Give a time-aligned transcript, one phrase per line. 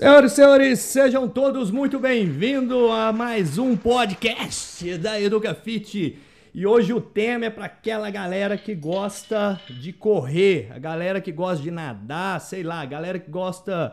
[0.00, 6.16] Senhoras e senhores, sejam todos muito bem-vindos a mais um podcast da EducaFit.
[6.54, 11.32] E hoje o tema é para aquela galera que gosta de correr, a galera que
[11.32, 13.92] gosta de nadar, sei lá, a galera que gosta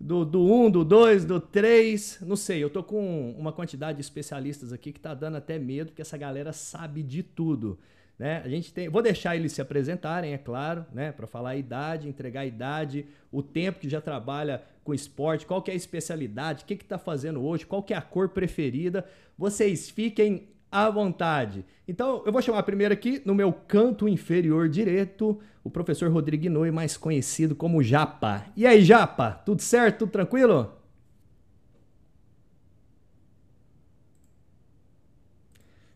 [0.00, 2.64] do 1, do 1, um, do 2, do 3, não sei.
[2.64, 6.16] Eu tô com uma quantidade de especialistas aqui que tá dando até medo, porque essa
[6.16, 7.78] galera sabe de tudo.
[8.18, 8.40] Né?
[8.42, 11.12] A gente tem, vou deixar eles se apresentarem, é claro, né?
[11.12, 15.62] Para falar a idade, entregar a idade, o tempo que já trabalha com esporte, qual
[15.62, 19.06] que é a especialidade, o que está fazendo hoje, qual que é a cor preferida.
[19.38, 21.64] Vocês fiquem à vontade.
[21.86, 26.72] Então, eu vou chamar primeiro aqui, no meu canto inferior direito, o professor Rodrigo Inouye,
[26.72, 28.46] mais conhecido como Japa.
[28.56, 30.00] E aí, Japa, tudo certo?
[30.00, 30.72] Tudo tranquilo?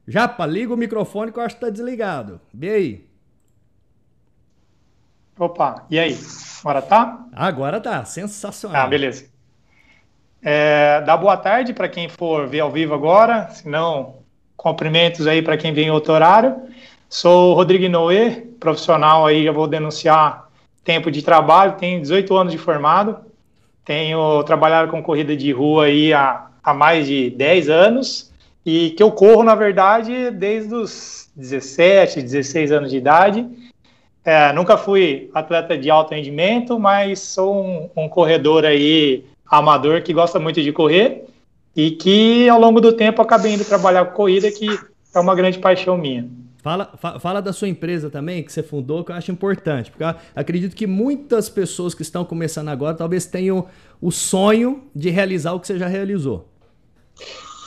[0.06, 2.40] Japa, liga o microfone que eu acho que tá desligado.
[2.54, 3.05] Vê aí.
[5.38, 6.18] Opa, e aí?
[6.60, 7.26] Agora tá?
[7.32, 8.86] Agora tá, sensacional.
[8.86, 9.26] Ah, beleza.
[10.42, 14.16] É, dá boa tarde para quem for ver ao vivo agora, se não,
[14.56, 16.56] cumprimentos aí para quem vem em outro horário.
[17.08, 20.48] Sou o Rodrigo Noé, profissional aí, já vou denunciar
[20.82, 23.18] tempo de trabalho, tenho 18 anos de formado,
[23.84, 28.32] tenho trabalhado com corrida de rua aí há, há mais de 10 anos,
[28.64, 33.46] e que eu corro, na verdade, desde os 17, 16 anos de idade.
[34.26, 40.12] É, nunca fui atleta de alto rendimento, mas sou um, um, corredor aí amador que
[40.12, 41.26] gosta muito de correr
[41.76, 44.66] e que ao longo do tempo acabei indo trabalhar com corrida, que
[45.14, 46.28] é uma grande paixão minha.
[46.60, 50.02] Fala, fa fala da sua empresa também, que você fundou, que eu acho importante, porque
[50.34, 53.68] acredito que muitas pessoas que estão começando agora talvez tenham
[54.02, 56.48] o sonho de realizar o que você já realizou.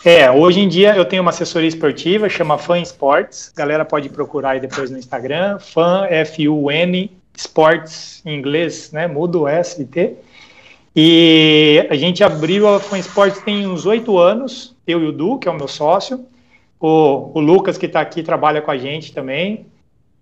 [0.05, 3.51] É, hoje em dia eu tenho uma assessoria esportiva, chama Fan Sports.
[3.53, 9.07] Galera pode procurar aí depois no Instagram, Fan F-U-N Sports em inglês, né?
[9.07, 10.15] Mudo S e T.
[10.95, 15.37] E a gente abriu a Fan Sports tem uns oito anos, eu e o Du,
[15.37, 16.25] que é o meu sócio.
[16.79, 19.65] O, o Lucas, que está aqui, trabalha com a gente também.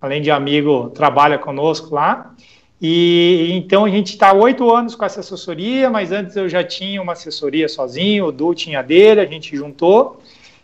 [0.01, 2.33] Além de amigo, trabalha conosco lá.
[2.81, 7.01] E então a gente está oito anos com essa assessoria, mas antes eu já tinha
[7.01, 10.21] uma assessoria sozinho, o Du tinha dele, a gente juntou.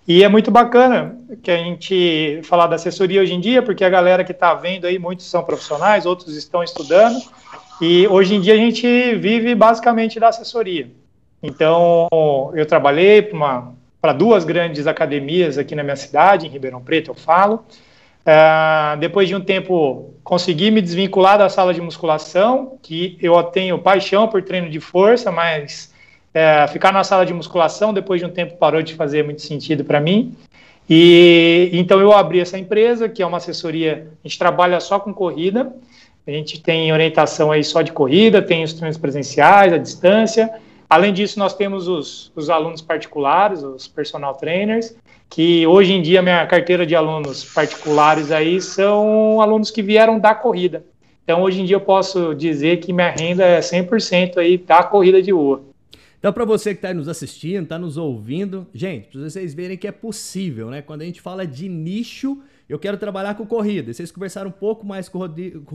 [0.07, 3.89] E é muito bacana que a gente falar da assessoria hoje em dia, porque a
[3.89, 7.17] galera que está vendo aí, muitos são profissionais, outros estão estudando,
[7.81, 8.85] e hoje em dia a gente
[9.15, 10.91] vive basicamente da assessoria.
[11.41, 12.09] Então,
[12.53, 13.21] eu trabalhei
[14.01, 17.63] para duas grandes academias aqui na minha cidade, em Ribeirão Preto, eu falo,
[18.25, 23.77] Uh, depois de um tempo, consegui me desvincular da sala de musculação, que eu tenho
[23.79, 25.93] paixão por treino de força, mas
[26.29, 29.83] uh, ficar na sala de musculação, depois de um tempo, parou de fazer muito sentido
[29.83, 30.33] para mim.
[30.89, 35.13] E então eu abri essa empresa, que é uma assessoria, a gente trabalha só com
[35.13, 35.73] corrida,
[36.25, 40.49] a gente tem orientação aí só de corrida, tem os treinos presenciais, à distância.
[40.89, 44.95] Além disso, nós temos os, os alunos particulares, os personal trainers,
[45.33, 50.35] que hoje em dia minha carteira de alunos particulares aí são alunos que vieram da
[50.35, 50.85] corrida.
[51.23, 55.23] Então hoje em dia eu posso dizer que minha renda é 100% aí da corrida
[55.23, 55.63] de rua.
[56.19, 59.87] Então para você que está nos assistindo, está nos ouvindo, gente, para vocês verem que
[59.87, 60.83] é possível, né?
[60.83, 62.37] Quando a gente fala de nicho,
[62.69, 63.91] eu quero trabalhar com corrida.
[63.91, 65.21] Vocês conversaram um pouco mais com o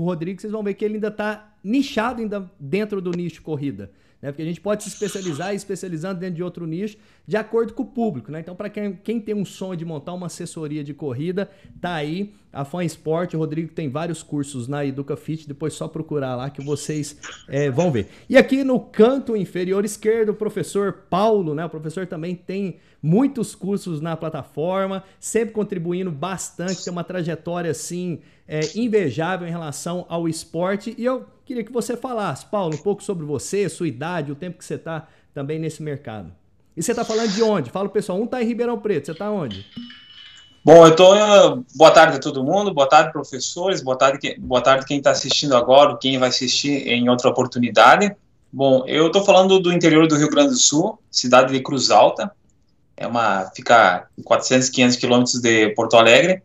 [0.04, 4.30] Rodrigo, vocês vão ver que ele ainda está nichado ainda dentro do nicho corrida né?
[4.32, 6.96] Porque a gente pode se especializar e especializando dentro de outro nicho
[7.26, 8.40] de acordo com o público, né?
[8.40, 12.32] Então, para quem, quem tem um sonho de montar uma assessoria de corrida, tá aí
[12.52, 13.34] a Fan Sport.
[13.34, 17.90] O Rodrigo tem vários cursos na EducaFit, depois só procurar lá que vocês é, vão
[17.90, 18.08] ver.
[18.28, 21.64] E aqui no canto inferior esquerdo, o professor Paulo, né?
[21.64, 28.20] O professor também tem muitos cursos na plataforma, sempre contribuindo bastante, tem uma trajetória assim
[28.46, 30.94] é, invejável em relação ao esporte.
[30.96, 34.58] E eu Queria que você falasse, Paulo, um pouco sobre você, sua idade, o tempo
[34.58, 36.30] que você está também nesse mercado.
[36.76, 37.70] E você está falando de onde?
[37.70, 39.64] Fala pessoal, um está em Ribeirão Preto, você está onde?
[40.62, 41.06] Bom, eu tô.
[41.74, 45.56] Boa tarde a todo mundo, boa tarde, professores, boa tarde, boa tarde quem está assistindo
[45.56, 48.14] agora, quem vai assistir em outra oportunidade.
[48.52, 52.30] Bom, eu estou falando do interior do Rio Grande do Sul, cidade de Cruz Alta,
[52.94, 56.42] é uma fica 400, 500 quilômetros de Porto Alegre.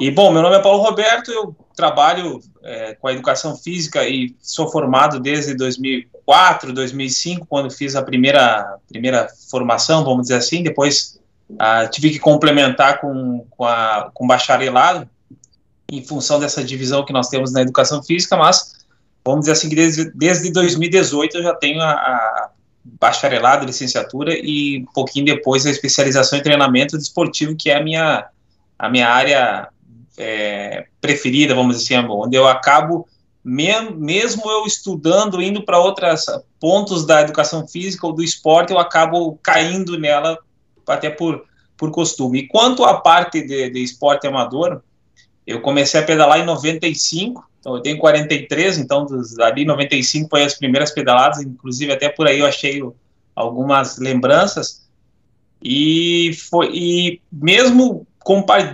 [0.00, 4.34] E bom, meu nome é Paulo Roberto, eu trabalho é, com a educação física e
[4.40, 10.62] sou formado desde 2004, 2005, quando fiz a primeira, primeira formação, vamos dizer assim.
[10.62, 11.20] Depois
[11.58, 15.06] ah, tive que complementar com, com, a, com bacharelado,
[15.92, 18.86] em função dessa divisão que nós temos na educação física, mas
[19.22, 22.50] vamos dizer assim que desde, desde 2018 eu já tenho a, a
[22.82, 28.28] bacharelado, licenciatura e um pouquinho depois a especialização em treinamento desportivo, que é a minha,
[28.78, 29.68] a minha área
[30.20, 33.08] é, preferida, vamos dizer assim, onde eu acabo
[33.42, 36.26] mesmo eu estudando, indo para outros
[36.60, 40.38] pontos da educação física ou do esporte, eu acabo caindo nela
[40.86, 41.44] até por,
[41.76, 42.40] por costume.
[42.40, 44.82] E quanto à parte de, de esporte amador,
[45.46, 49.06] eu comecei a pedalar em 95, então eu tenho 43, então
[49.40, 52.82] ali 95 foi as primeiras pedaladas, inclusive até por aí eu achei
[53.34, 54.86] algumas lembranças.
[55.62, 58.06] E foi e mesmo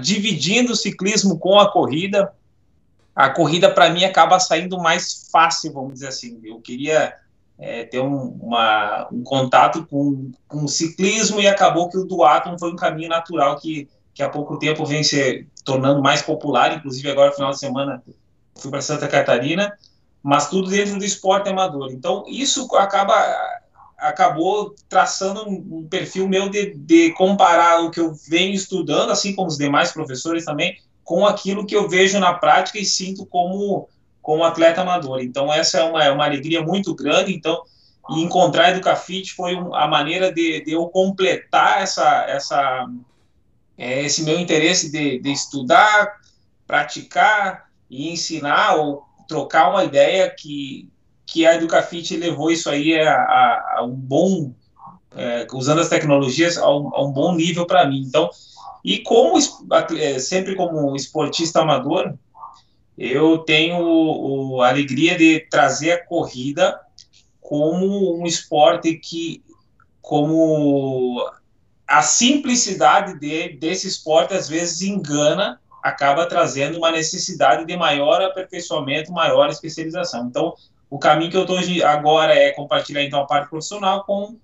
[0.01, 2.33] dividindo o ciclismo com a corrida,
[3.15, 6.39] a corrida para mim acaba saindo mais fácil, vamos dizer assim.
[6.45, 7.15] Eu queria
[7.59, 12.59] é, ter um, uma, um contato com, com o ciclismo e acabou que o duatlon
[12.59, 17.11] foi um caminho natural que, que há pouco tempo vem se tornando mais popular, inclusive
[17.11, 18.03] agora final de semana
[18.55, 19.73] fui para Santa Catarina,
[20.23, 21.91] mas tudo dentro do esporte amador.
[21.93, 23.15] Então isso acaba
[23.99, 29.35] acabou traçando um, um perfil meu de, de comparar o que eu venho estudando, assim
[29.35, 33.89] como os demais professores também, com aquilo que eu vejo na prática e sinto como,
[34.21, 35.21] como atleta amador.
[35.23, 37.35] Então, essa é uma, é uma alegria muito grande.
[37.35, 37.63] Então,
[38.11, 42.87] encontrar a Educafit foi a maneira de, de, eu completar essa, essa,
[43.79, 46.21] é, esse meu interesse de, de estudar,
[46.67, 50.89] praticar e ensinar ou trocar uma ideia que,
[51.27, 54.55] que a Educafit levou isso aí a, a, a um bom,
[55.15, 58.03] é, usando as tecnologias, a um, a um bom nível para mim.
[58.07, 58.31] Então,
[58.85, 59.37] e como
[59.99, 62.15] é, sempre como esportista amador,
[62.97, 66.81] eu tenho a alegria de trazer a corrida
[67.41, 69.43] como um esporte que,
[70.01, 71.29] como
[71.87, 79.13] a simplicidade de, desse esporte às vezes engana, acaba trazendo uma necessidade de maior aperfeiçoamento,
[79.13, 80.27] maior especialização.
[80.27, 80.55] Então,
[80.91, 84.37] o caminho que eu estou agora é compartilhar então a parte profissional com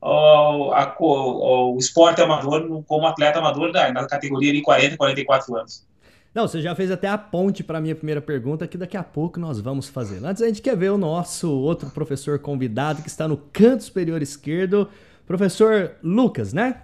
[0.00, 5.56] o, a, o, o esporte amador como atleta amador da, na categoria de 40, 44
[5.56, 5.86] anos.
[6.34, 9.02] Não, você já fez até a ponte para a minha primeira pergunta, que daqui a
[9.02, 10.22] pouco nós vamos fazer.
[10.22, 14.20] Antes a gente quer ver o nosso outro professor convidado que está no canto superior
[14.20, 14.86] esquerdo,
[15.26, 16.82] professor Lucas, né?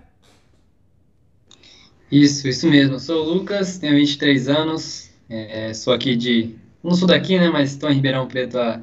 [2.10, 2.94] Isso, isso mesmo.
[2.94, 6.56] Eu sou o Lucas, tenho 23 anos, é, sou aqui de.
[6.82, 7.50] Não sou daqui, né?
[7.50, 8.80] Mas estou em Ribeirão Preto há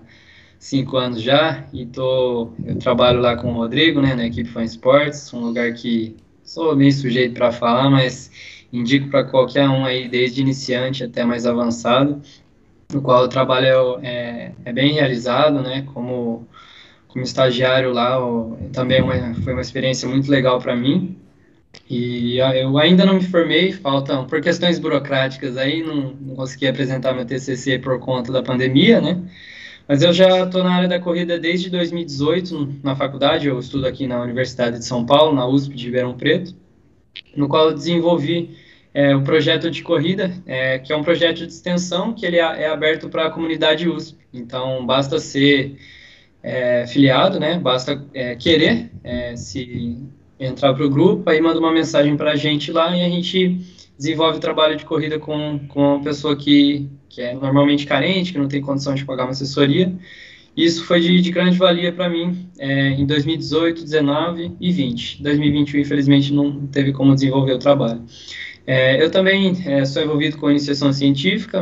[0.59, 4.65] cinco anos já e tô, eu trabalho lá com o Rodrigo, né, na equipe Fan
[4.65, 8.29] Sports, um lugar que sou meio sujeito para falar, mas
[8.71, 12.21] indico para qualquer um aí, desde iniciante até mais avançado,
[12.91, 16.45] no qual o trabalho é, é bem realizado, né, como,
[17.07, 18.17] como estagiário lá,
[18.73, 21.17] também uma, foi uma experiência muito legal para mim,
[21.89, 27.13] e eu ainda não me formei, faltam, por questões burocráticas aí, não, não consegui apresentar
[27.13, 29.21] meu TCC por conta da pandemia, né,
[29.89, 33.47] mas eu já estou na área da corrida desde 2018 na faculdade.
[33.47, 36.53] Eu estudo aqui na Universidade de São Paulo, na USP de Ribeirão Preto,
[37.35, 38.55] no qual eu desenvolvi
[38.93, 42.41] é, o projeto de corrida, é, que é um projeto de extensão que ele é,
[42.41, 44.19] é aberto para a comunidade USP.
[44.31, 45.75] Então, basta ser
[46.43, 47.57] é, filiado, né?
[47.57, 49.97] Basta é, querer é, se
[50.39, 53.59] entrar para o grupo, aí manda uma mensagem para a gente lá e a gente
[53.99, 58.47] desenvolve trabalho de corrida com, com uma pessoa que que é normalmente carente, que não
[58.47, 59.91] tem condição de pagar uma assessoria.
[60.55, 65.23] Isso foi de, de grande valia para mim é, em 2018, 19 e 20.
[65.23, 68.03] 2021, infelizmente, não teve como desenvolver o trabalho.
[68.67, 71.59] É, eu também é, sou envolvido com iniciação científica.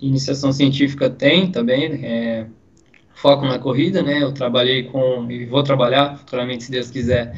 [0.00, 2.46] Iniciação científica tem também é,
[3.16, 4.22] foco na corrida, né?
[4.22, 7.34] Eu trabalhei com e vou trabalhar futuramente, se Deus quiser,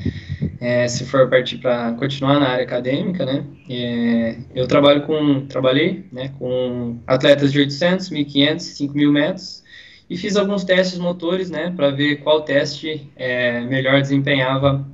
[0.60, 3.44] é, se for partir para continuar na área acadêmica, né?
[3.70, 9.62] É, eu trabalho com, trabalhei, né, com atletas de 800, 1500, 5000 metros
[10.10, 14.86] e fiz alguns testes motores, né, para ver qual teste é, melhor desempenhava,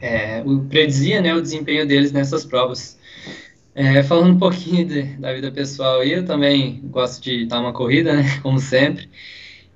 [0.00, 2.98] é, o, predizia, né, o desempenho deles nessas provas.
[3.74, 8.12] É, falando um pouquinho de, da vida pessoal, eu também gosto de dar uma corrida,
[8.12, 9.08] né, como sempre.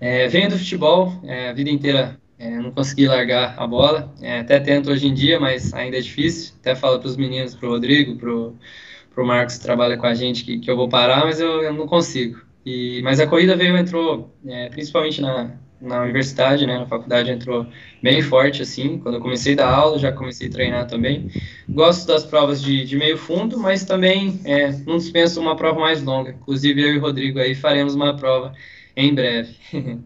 [0.01, 4.13] É, venho do futebol, é, a vida inteira é, não consegui largar a bola.
[4.21, 6.55] É, até tento hoje em dia, mas ainda é difícil.
[6.61, 10.15] Até falo para os meninos, para o Rodrigo, para o Marcos que trabalha com a
[10.15, 12.41] gente, que, que eu vou parar, mas eu, eu não consigo.
[12.67, 17.67] E, mas a corrida veio, entrou, é, principalmente na, na universidade, né, na faculdade, entrou
[18.03, 18.99] bem forte, assim.
[18.99, 21.31] Quando eu comecei a dar aula, já comecei a treinar também.
[21.69, 26.03] Gosto das provas de, de meio fundo, mas também é, não dispenso uma prova mais
[26.03, 26.31] longa.
[26.31, 28.55] Inclusive, eu e o Rodrigo aí faremos uma prova
[28.97, 29.57] em breve.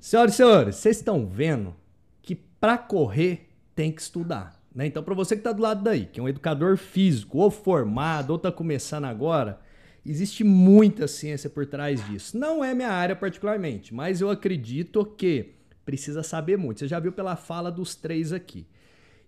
[0.00, 1.74] Senhoras e senhores, vocês estão vendo
[2.20, 4.62] que para correr tem que estudar.
[4.74, 4.86] Né?
[4.86, 8.30] Então, para você que está do lado daí, que é um educador físico, ou formado,
[8.30, 9.58] ou está começando agora,
[10.04, 12.36] existe muita ciência por trás disso.
[12.36, 15.54] Não é minha área particularmente, mas eu acredito que
[15.84, 16.80] precisa saber muito.
[16.80, 18.66] Você já viu pela fala dos três aqui.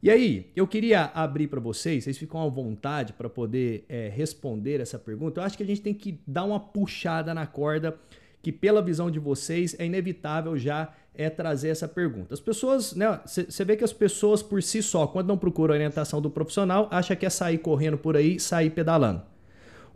[0.02, 4.80] E aí, eu queria abrir para vocês, vocês ficam à vontade para poder é, responder
[4.80, 5.40] essa pergunta.
[5.40, 7.98] Eu acho que a gente tem que dar uma puxada na corda
[8.42, 12.34] que pela visão de vocês é inevitável já é trazer essa pergunta.
[12.34, 16.20] As pessoas, né, você vê que as pessoas por si só, quando não procuram orientação
[16.20, 19.22] do profissional, acha que é sair correndo por aí, sair pedalando.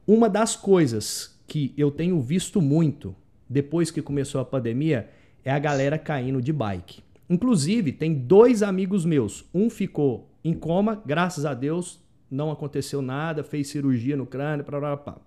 [0.06, 3.14] Uma das coisas que eu tenho visto muito
[3.48, 5.10] depois que começou a pandemia
[5.44, 7.02] é a galera caindo de bike.
[7.28, 9.44] Inclusive, tem dois amigos meus.
[9.54, 14.80] Um ficou em coma, graças a Deus, não aconteceu nada, fez cirurgia no crânio, blá,
[14.80, 15.18] blá, blá.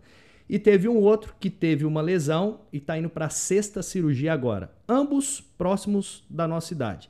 [0.50, 4.34] E teve um outro que teve uma lesão e está indo para a sexta cirurgia
[4.34, 4.72] agora.
[4.88, 7.10] Ambos próximos da nossa idade.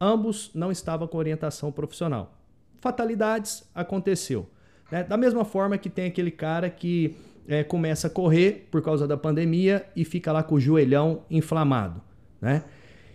[0.00, 2.38] Ambos não estavam com orientação profissional.
[2.80, 4.48] Fatalidades aconteceu.
[4.90, 5.02] Né?
[5.02, 7.16] Da mesma forma que tem aquele cara que
[7.48, 12.02] é, começa a correr por causa da pandemia e fica lá com o joelhão inflamado.
[12.40, 12.64] Né?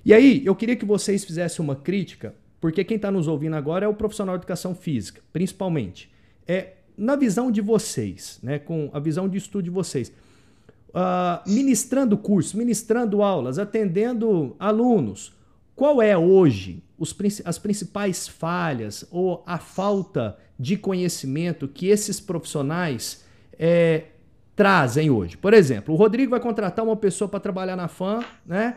[0.03, 3.85] E aí, eu queria que vocês fizessem uma crítica, porque quem está nos ouvindo agora
[3.85, 6.11] é o profissional de educação física, principalmente.
[6.47, 10.11] É na visão de vocês, né, com a visão de estudo de vocês,
[10.89, 15.33] uh, ministrando cursos, ministrando aulas, atendendo alunos,
[15.75, 17.15] qual é hoje os,
[17.45, 23.23] as principais falhas ou a falta de conhecimento que esses profissionais
[23.57, 24.07] é,
[24.57, 25.37] trazem hoje?
[25.37, 28.75] Por exemplo, o Rodrigo vai contratar uma pessoa para trabalhar na FAM, né?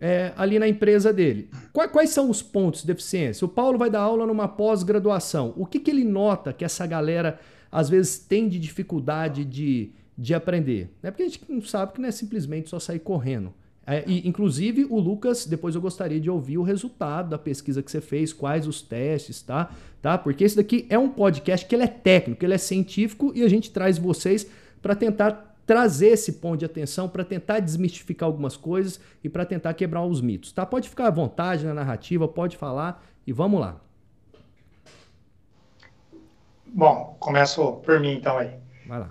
[0.00, 1.50] É, ali na empresa dele.
[1.72, 3.44] Quais, quais, são os pontos de deficiência?
[3.44, 5.52] O Paulo vai dar aula numa pós-graduação.
[5.56, 7.38] O que, que ele nota que essa galera
[7.70, 10.90] às vezes tem de dificuldade de, de aprender.
[11.02, 11.10] Né?
[11.10, 13.52] Porque a gente não sabe que não é simplesmente só sair correndo.
[13.86, 17.90] É, e, inclusive, o Lucas, depois eu gostaria de ouvir o resultado da pesquisa que
[17.90, 19.70] você fez, quais os testes, tá?
[20.02, 20.18] tá?
[20.18, 23.48] Porque esse daqui é um podcast que ele é técnico, ele é científico e a
[23.48, 24.46] gente traz vocês
[24.82, 29.72] para tentar trazer esse ponto de atenção, para tentar desmistificar algumas coisas e para tentar
[29.72, 30.66] quebrar os mitos, tá?
[30.66, 33.80] Pode ficar à vontade na narrativa, pode falar e vamos lá.
[36.72, 38.50] Bom, começo por mim então aí.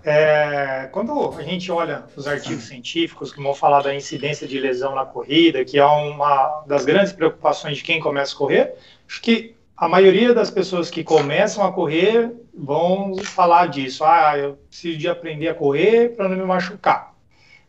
[0.03, 4.95] É, quando a gente olha os artigos científicos que vão falar da incidência de lesão
[4.95, 8.73] na corrida, que é uma das grandes preocupações de quem começa a correr,
[9.07, 14.03] acho que a maioria das pessoas que começam a correr vão falar disso.
[14.03, 17.13] Ah, eu preciso de aprender a correr para não me machucar.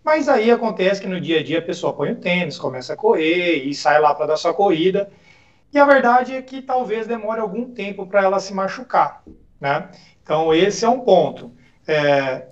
[0.03, 2.97] Mas aí acontece que no dia a dia a pessoa põe o tênis, começa a
[2.97, 5.11] correr e sai lá para dar sua corrida.
[5.71, 9.23] E a verdade é que talvez demore algum tempo para ela se machucar.
[9.61, 9.89] Né?
[10.23, 11.53] Então, esse é um ponto.
[11.87, 12.47] É,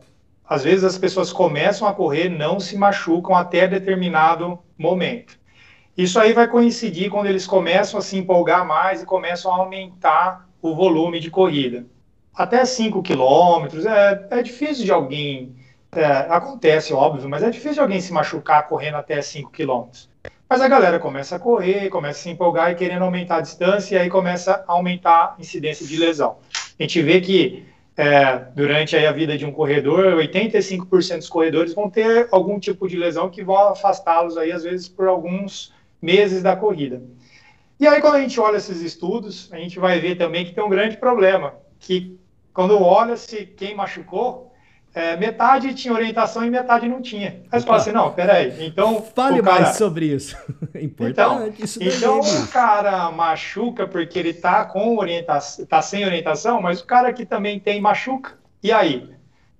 [0.48, 5.38] às vezes as pessoas começam a correr, não se machucam até determinado momento.
[5.96, 10.46] Isso aí vai coincidir quando eles começam a se empolgar mais e começam a aumentar
[10.60, 11.86] o volume de corrida.
[12.34, 15.56] Até 5 quilômetros, é, é difícil de alguém.
[15.92, 20.10] É, acontece, óbvio, mas é difícil de alguém se machucar correndo até 5 quilômetros.
[20.48, 23.96] Mas a galera começa a correr, começa a se empolgar e querendo aumentar a distância,
[23.96, 26.36] e aí começa a aumentar a incidência de lesão.
[26.78, 27.64] A gente vê que
[27.97, 32.97] é, durante a vida de um corredor, 85% dos corredores vão ter algum tipo de
[32.97, 37.02] lesão que vão afastá-los aí, às vezes, por alguns meses da corrida.
[37.80, 40.62] E aí, quando a gente olha esses estudos, a gente vai ver também que tem
[40.62, 42.18] um grande problema, que
[42.52, 44.52] quando olha-se quem machucou,
[44.96, 47.42] é, metade tinha orientação e metade não tinha.
[47.52, 49.02] Aí você fala assim, não, peraí, então...
[49.14, 49.60] Fale cara...
[49.60, 50.34] mais sobre isso.
[50.74, 56.62] Importante então, isso Então o cara machuca porque ele tá com orientação, tá sem orientação,
[56.62, 59.10] mas o cara que também tem machuca, e aí?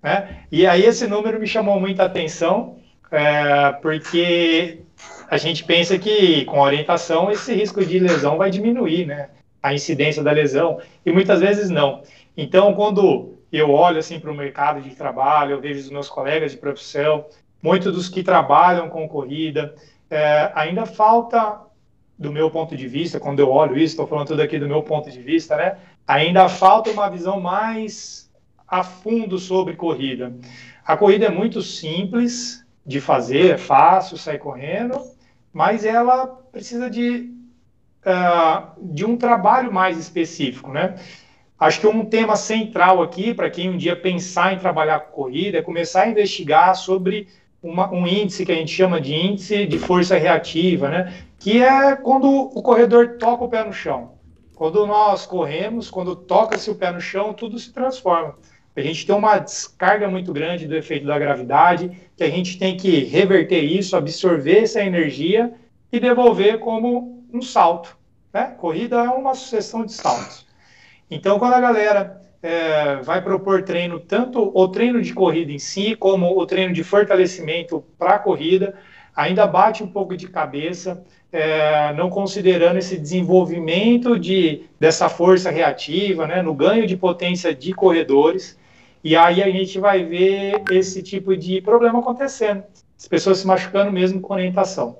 [0.03, 0.39] Né?
[0.51, 2.79] E aí esse número me chamou muita atenção,
[3.13, 4.81] é, porque
[5.29, 9.29] a gente pensa que com orientação esse risco de lesão vai diminuir, né?
[9.63, 12.03] A incidência da lesão, e muitas vezes não.
[12.35, 16.53] Então, quando eu olho assim para o mercado de trabalho, eu vejo os meus colegas
[16.53, 17.27] de profissão,
[17.63, 19.75] muitos dos que trabalham com corrida,
[20.11, 21.61] é, ainda falta,
[22.19, 24.83] do meu ponto de vista, quando eu olho isso, estou falando tudo aqui do meu
[24.83, 25.77] ponto de vista, né?
[26.07, 28.31] Ainda falta uma visão mais
[28.67, 30.35] a fundo sobre corrida.
[30.85, 35.01] A corrida é muito simples de fazer, é fácil sair correndo,
[35.53, 37.33] mas ela precisa de,
[38.07, 40.95] uh, de um trabalho mais específico, né?
[41.59, 45.59] Acho que um tema central aqui, para quem um dia pensar em trabalhar com corrida,
[45.59, 47.29] é começar a investigar sobre
[47.63, 51.15] uma, um índice que a gente chama de índice de força reativa, né?
[51.39, 54.13] que é quando o corredor toca o pé no chão.
[54.55, 58.37] Quando nós corremos, quando toca-se o pé no chão, tudo se transforma.
[58.75, 62.77] A gente tem uma descarga muito grande do efeito da gravidade, que a gente tem
[62.77, 65.55] que reverter isso, absorver essa energia
[65.91, 67.97] e devolver como um salto.
[68.33, 68.55] Né?
[68.59, 70.46] Corrida é uma sucessão de saltos.
[71.11, 75.95] Então, quando a galera é, vai propor treino, tanto o treino de corrida em si,
[75.95, 78.75] como o treino de fortalecimento para a corrida,
[79.15, 86.27] ainda bate um pouco de cabeça, é, não considerando esse desenvolvimento de, dessa força reativa,
[86.27, 88.59] né, no ganho de potência de corredores,
[89.03, 92.65] e aí a gente vai ver esse tipo de problema acontecendo.
[92.99, 94.99] as pessoas se machucando mesmo com orientação.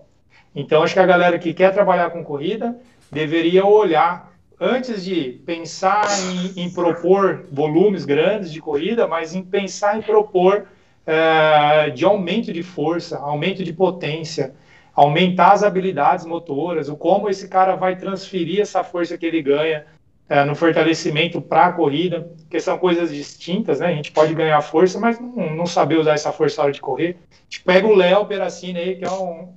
[0.55, 2.79] Então, acho que a galera que quer trabalhar com corrida
[3.11, 9.99] deveria olhar, antes de pensar em, em propor volumes grandes de corrida, mas em pensar
[9.99, 10.67] em propor
[11.07, 14.55] é, de aumento de força, aumento de potência,
[14.95, 19.85] aumentar as habilidades motoras, o como esse cara vai transferir essa força que ele ganha
[20.29, 23.89] é, no fortalecimento para a corrida, que são coisas distintas, né?
[23.89, 26.81] A gente pode ganhar força, mas não, não saber usar essa força na hora de
[26.81, 27.19] correr.
[27.31, 29.55] A gente pega o Léo Peracini aí, que é um,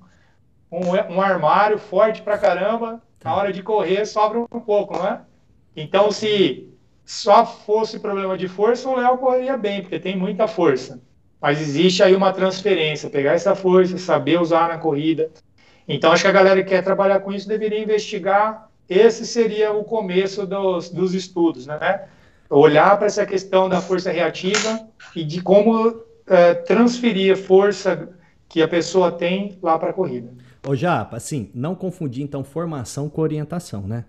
[0.71, 5.21] um, um armário forte pra caramba, na hora de correr sobra um pouco, não é?
[5.75, 6.69] Então, se
[7.05, 11.01] só fosse problema de força, o Léo correria bem, porque tem muita força.
[11.41, 15.31] Mas existe aí uma transferência, pegar essa força, saber usar na corrida.
[15.87, 18.69] Então, acho que a galera que quer trabalhar com isso deveria investigar.
[18.87, 22.07] Esse seria o começo dos, dos estudos, né?
[22.49, 28.09] Olhar para essa questão da força reativa e de como é, transferir a força
[28.47, 30.31] que a pessoa tem lá para a corrida.
[30.67, 34.05] Ô Japa, assim, não confundir então formação com orientação, né?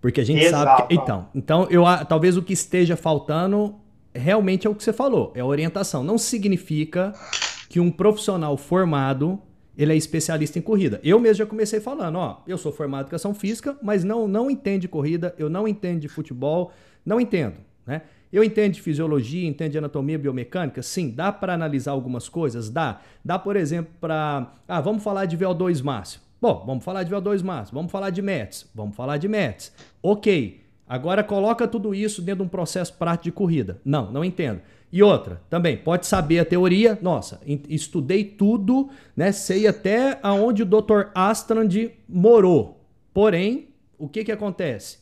[0.00, 0.64] Porque a gente Exato.
[0.64, 0.94] sabe que.
[0.94, 3.76] Então, então eu, talvez o que esteja faltando
[4.14, 6.02] realmente é o que você falou, é a orientação.
[6.02, 7.14] Não significa
[7.68, 9.40] que um profissional formado
[9.76, 11.00] ele é especialista em corrida.
[11.02, 14.50] Eu mesmo já comecei falando, ó, eu sou formado em educação física, mas não não
[14.50, 16.72] entendo de corrida, eu não entendo de futebol,
[17.04, 17.56] não entendo,
[17.86, 18.02] né?
[18.32, 20.82] Eu entendo de fisiologia, entendo de anatomia biomecânica?
[20.82, 22.70] Sim, dá para analisar algumas coisas?
[22.70, 23.00] Dá.
[23.22, 24.52] Dá, por exemplo, para.
[24.66, 26.24] Ah, vamos falar de VO2 máximo.
[26.40, 27.76] Bom, vamos falar de VO2 máximo.
[27.78, 28.70] Vamos falar de METs.
[28.74, 29.72] Vamos falar de METs.
[30.02, 30.62] Ok.
[30.88, 33.80] Agora coloca tudo isso dentro de um processo prático de corrida.
[33.84, 34.60] Não, não entendo.
[34.90, 36.98] E outra, também, pode saber a teoria.
[37.00, 39.32] Nossa, estudei tudo, né?
[39.32, 41.10] Sei até aonde o Dr.
[41.14, 42.84] Astrand morou.
[43.14, 44.98] Porém, o que que acontece?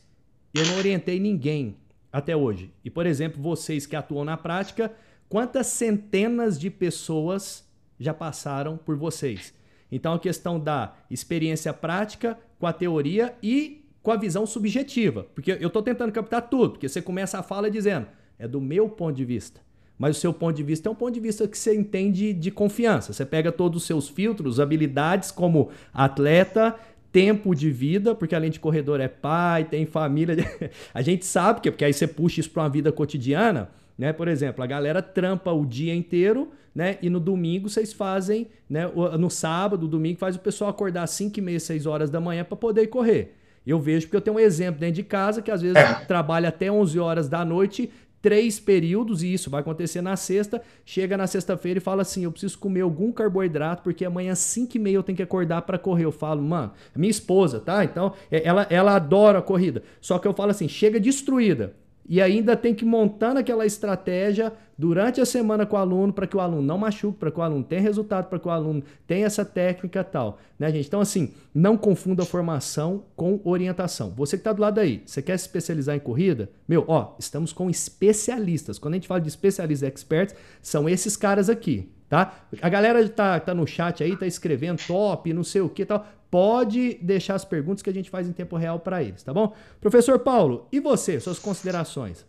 [0.54, 1.76] Eu não orientei ninguém
[2.12, 2.72] até hoje.
[2.84, 4.92] E, por exemplo, vocês que atuam na prática,
[5.28, 9.54] quantas centenas de pessoas já passaram por vocês?
[9.90, 15.26] Então, a questão da experiência prática com a teoria e com a visão subjetiva.
[15.34, 18.06] Porque eu estou tentando captar tudo, porque você começa a fala dizendo,
[18.38, 19.60] é do meu ponto de vista.
[19.99, 22.50] Mas o seu ponto de vista é um ponto de vista que você entende de
[22.50, 23.12] confiança.
[23.12, 26.75] Você pega todos os seus filtros, habilidades como atleta,
[27.12, 30.36] tempo de vida, porque além de corredor é pai, tem família.
[30.94, 34.12] a gente sabe que, porque aí você puxa isso para uma vida cotidiana, né?
[34.12, 36.99] Por exemplo, a galera trampa o dia inteiro, né?
[37.02, 38.90] E no domingo vocês fazem, né?
[39.18, 42.44] No sábado, domingo, faz o pessoal acordar às 5 e meia, 6 horas da manhã
[42.44, 43.36] para poder correr.
[43.66, 46.70] Eu vejo porque eu tenho um exemplo dentro de casa que às vezes trabalha até
[46.70, 47.90] 11 horas da noite,
[48.23, 50.63] três períodos, e isso vai acontecer na sexta.
[50.85, 54.76] Chega na sexta-feira e fala assim: eu preciso comer algum carboidrato, porque amanhã às 5
[54.76, 56.04] e meia eu tenho que acordar para correr.
[56.04, 57.85] Eu falo, mano, minha esposa, tá?
[57.85, 59.83] Então, ela, ela adora a corrida.
[60.00, 61.75] Só que eu falo assim: chega destruída
[62.08, 66.36] e ainda tem que montar aquela estratégia durante a semana com o aluno para que
[66.36, 69.26] o aluno não machuque, para que o aluno tenha resultado, para que o aluno tenha
[69.26, 70.86] essa técnica tal, né, gente?
[70.86, 74.10] Então, assim, não confunda formação com orientação.
[74.17, 76.50] Você que está do lado aí, você quer se especializar em corrida?
[76.67, 78.78] Meu, ó, estamos com especialistas.
[78.78, 82.47] Quando a gente fala de especialistas experts, são esses caras aqui, tá?
[82.63, 86.06] A galera tá, tá no chat aí, tá escrevendo top, não sei o que tal
[86.30, 89.52] pode deixar as perguntas que a gente faz em tempo real para eles, tá bom?
[89.80, 92.25] Professor Paulo, e você, suas considerações?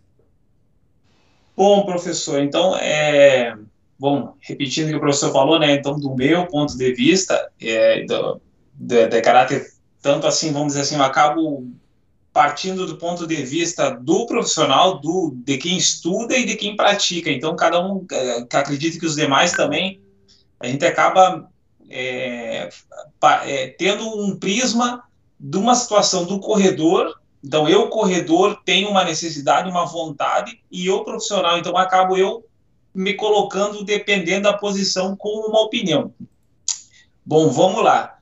[1.56, 3.56] Bom, professor, então, é,
[4.00, 8.04] bom, repetindo o que o professor falou, né, então, do meu ponto de vista, é,
[8.06, 8.42] do,
[8.74, 11.68] de, de caráter, tanto assim, vamos dizer assim, eu acabo
[12.34, 17.30] partindo do ponto de vista do profissional, do, de quem estuda e de quem pratica,
[17.30, 20.02] então, cada um, é, acredito que os demais também,
[20.60, 21.51] a gente acaba
[21.92, 22.70] é,
[23.46, 25.04] é, tendo um prisma
[25.40, 27.20] de uma situação do corredor.
[27.44, 32.46] Então, eu, corredor, tenho uma necessidade, uma vontade, e eu, profissional, então acabo eu
[32.94, 36.14] me colocando dependendo da posição com uma opinião.
[37.26, 38.18] Bom, vamos lá.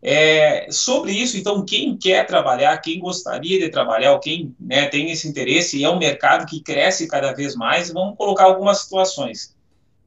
[0.00, 5.10] É, sobre isso, então, quem quer trabalhar, quem gostaria de trabalhar, ou quem né, tem
[5.10, 9.56] esse interesse, e é um mercado que cresce cada vez mais, vamos colocar algumas situações.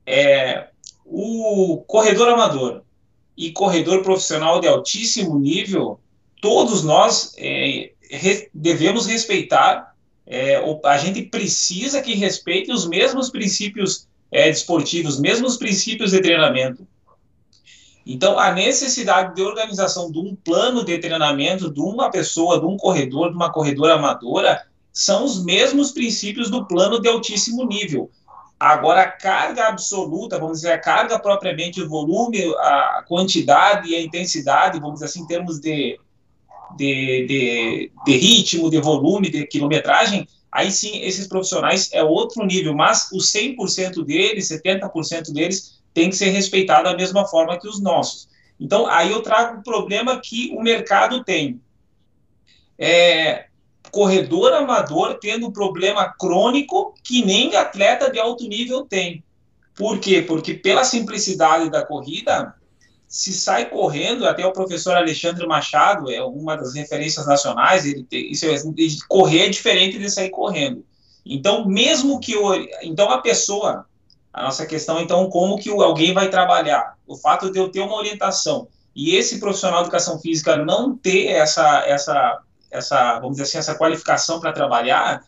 [0.06, 0.68] É,
[1.06, 2.84] o corredor amador,
[3.38, 6.00] e corredor profissional de altíssimo nível,
[6.42, 14.08] todos nós é, re, devemos respeitar, é, a gente precisa que respeite os mesmos princípios
[14.32, 16.88] é, desportivos, os mesmos princípios de treinamento.
[18.06, 22.76] Então, a necessidade de organização de um plano de treinamento de uma pessoa, de um
[22.76, 28.10] corredor, de uma corredora amadora, são os mesmos princípios do plano de altíssimo nível.
[28.62, 34.02] Agora, a carga absoluta, vamos dizer, a carga propriamente, o volume, a quantidade e a
[34.04, 36.00] intensidade, vamos dizer assim, em termos de,
[36.78, 42.76] de, de, de ritmo, de volume, de quilometragem, aí sim, esses profissionais é outro nível,
[42.76, 47.82] mas os 100% deles, 70% deles, tem que ser respeitado da mesma forma que os
[47.82, 48.30] nossos.
[48.60, 51.60] Então, aí eu trago o problema que o mercado tem.
[52.78, 53.48] É,
[53.92, 59.24] corredor amador tendo um problema crônico que nem atleta de alto nível tem.
[59.76, 60.22] Por quê?
[60.22, 62.54] Porque pela simplicidade da corrida,
[63.08, 68.32] se sai correndo, até o professor Alexandre Machado é uma das referências nacionais, ele tem,
[68.32, 68.56] isso é,
[69.08, 70.86] correr é diferente de sair correndo.
[71.26, 73.86] Então, mesmo que o, então a pessoa,
[74.32, 77.96] a nossa questão então como que alguém vai trabalhar, o fato de eu ter uma
[77.96, 83.58] orientação e esse profissional de educação física não ter essa essa essa vamos dizer assim
[83.58, 85.24] essa qualificação para trabalhar,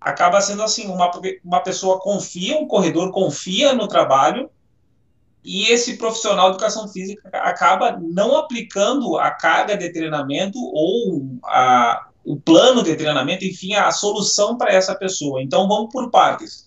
[0.00, 1.10] acaba sendo assim uma
[1.44, 4.50] uma pessoa confia, um corredor confia no trabalho
[5.46, 12.08] e esse profissional de educação física acaba não aplicando a carga de treinamento ou a,
[12.24, 15.40] o plano de treinamento, enfim, a solução para essa pessoa.
[15.40, 16.65] Então, vamos por partes.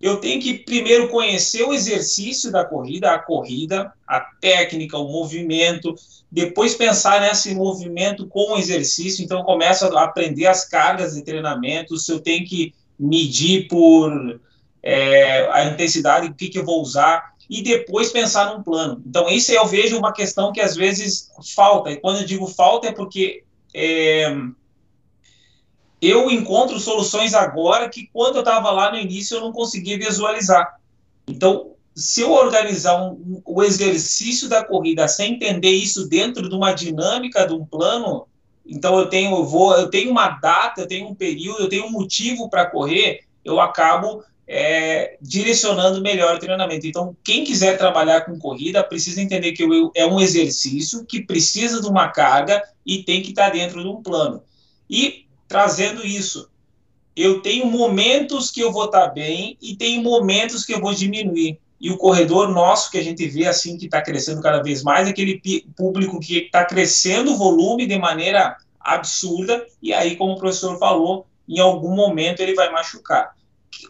[0.00, 5.94] Eu tenho que primeiro conhecer o exercício da corrida, a corrida, a técnica, o movimento,
[6.32, 9.22] depois pensar nesse movimento com o exercício.
[9.22, 14.40] Então, começo a aprender as cargas de treinamento, se eu tenho que medir por
[14.82, 19.02] é, a intensidade, o que, que eu vou usar, e depois pensar num plano.
[19.04, 21.90] Então, isso eu vejo uma questão que às vezes falta.
[21.90, 23.42] E quando eu digo falta é porque
[23.74, 24.34] é,
[26.00, 30.80] eu encontro soluções agora que quando eu estava lá no início eu não conseguia visualizar.
[31.28, 36.72] Então, se eu organizar um, o exercício da corrida sem entender isso dentro de uma
[36.72, 38.26] dinâmica de um plano,
[38.64, 41.86] então eu tenho eu vou eu tenho uma data, eu tenho um período, eu tenho
[41.86, 46.84] um motivo para correr, eu acabo é, direcionando melhor o treinamento.
[46.84, 51.86] Então, quem quiser trabalhar com corrida precisa entender que é um exercício que precisa de
[51.86, 54.42] uma carga e tem que estar dentro de um plano.
[54.88, 56.48] E trazendo isso.
[57.16, 61.58] Eu tenho momentos que eu vou estar bem e tenho momentos que eu vou diminuir.
[61.80, 65.08] E o corredor nosso, que a gente vê assim, que está crescendo cada vez mais,
[65.08, 65.42] é aquele
[65.76, 71.26] público que está crescendo o volume de maneira absurda, e aí, como o professor falou,
[71.48, 73.34] em algum momento ele vai machucar.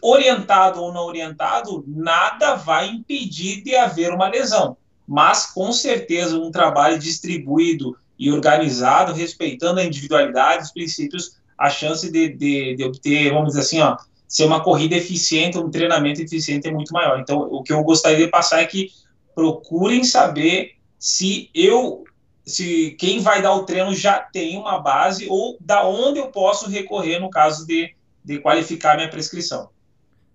[0.01, 6.49] Orientado ou não orientado, nada vai impedir de haver uma lesão, mas com certeza um
[6.49, 13.31] trabalho distribuído e organizado, respeitando a individualidade, os princípios, a chance de, de, de obter,
[13.31, 13.95] vamos dizer assim, ó,
[14.27, 17.19] ser uma corrida eficiente, um treinamento eficiente é muito maior.
[17.19, 18.89] Então, o que eu gostaria de passar é que
[19.35, 22.03] procurem saber se eu,
[22.43, 26.67] se quem vai dar o treino já tem uma base ou da onde eu posso
[26.67, 27.93] recorrer no caso de,
[28.25, 29.69] de qualificar minha prescrição.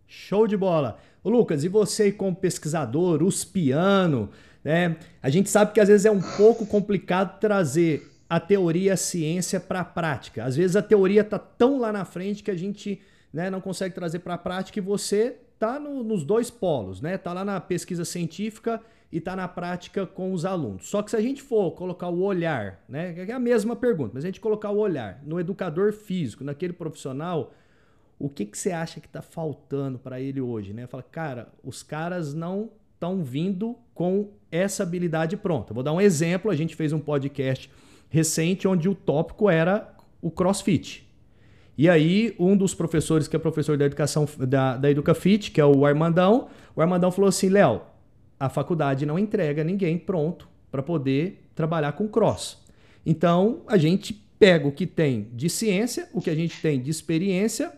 [0.07, 0.97] Show de bola.
[1.25, 4.31] Lucas, e você como pesquisador, uspiano,
[4.63, 4.97] né?
[5.21, 9.61] A gente sabe que às vezes é um pouco complicado trazer a teoria a ciência
[9.61, 10.45] para a prática.
[10.45, 13.01] Às vezes a teoria está tão lá na frente que a gente
[13.33, 17.15] né, não consegue trazer para a prática e você está no, nos dois polos, né?
[17.15, 20.89] Está lá na pesquisa científica e está na prática com os alunos.
[20.89, 23.15] Só que se a gente for colocar o olhar, né?
[23.27, 27.55] É a mesma pergunta, mas a gente colocar o olhar no educador físico, naquele profissional,
[28.19, 30.87] o que, que você acha que está faltando para ele hoje, né?
[30.87, 35.73] Fala, cara, os caras não estão vindo com essa habilidade pronta.
[35.73, 37.71] Vou dar um exemplo, a gente fez um podcast
[38.17, 41.07] recente onde o tópico era o crossfit.
[41.77, 45.65] E aí, um dos professores, que é professor da educação da, da EducaFit, que é
[45.65, 47.83] o Armandão, o Armandão falou assim: Léo,
[48.41, 52.59] a faculdade não entrega ninguém pronto para poder trabalhar com cross.
[53.05, 56.91] Então, a gente pega o que tem de ciência, o que a gente tem de
[56.91, 57.71] experiência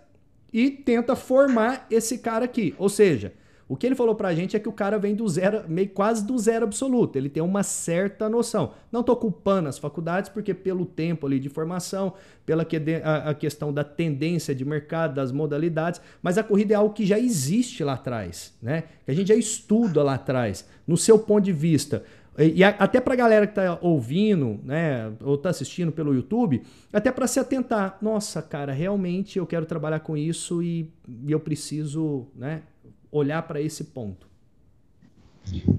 [0.52, 2.74] e tenta formar esse cara aqui.
[2.78, 3.32] Ou seja,
[3.68, 6.26] o que ele falou pra gente é que o cara vem do zero, meio quase
[6.26, 7.16] do zero absoluto.
[7.16, 8.72] Ele tem uma certa noção.
[8.90, 12.14] Não tô culpando as faculdades, porque pelo tempo ali de formação,
[12.46, 16.76] pela que, a, a questão da tendência de mercado, das modalidades, mas a corrida é
[16.76, 18.84] algo que já existe lá atrás, né?
[19.04, 20.66] Que a gente já estuda lá atrás.
[20.86, 22.02] No seu ponto de vista,
[22.38, 27.10] e até para a galera que está ouvindo, né, ou está assistindo pelo YouTube, até
[27.10, 27.98] para se atentar.
[28.00, 30.88] Nossa, cara, realmente eu quero trabalhar com isso e,
[31.26, 32.62] e eu preciso, né,
[33.10, 34.26] olhar para esse ponto?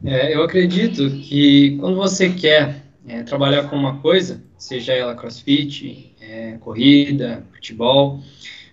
[0.04, 6.16] É, eu acredito que quando você quer é, trabalhar com uma coisa, seja ela crossfit,
[6.20, 8.22] é, corrida, futebol,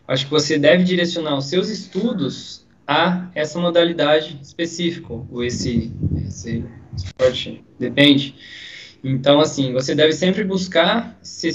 [0.08, 5.92] acho que você deve direcionar os seus estudos a essa modalidade específica, ou esse,
[6.26, 6.64] esse
[6.96, 8.34] esporte, depende.
[9.08, 11.48] Então, assim, você deve sempre buscar se,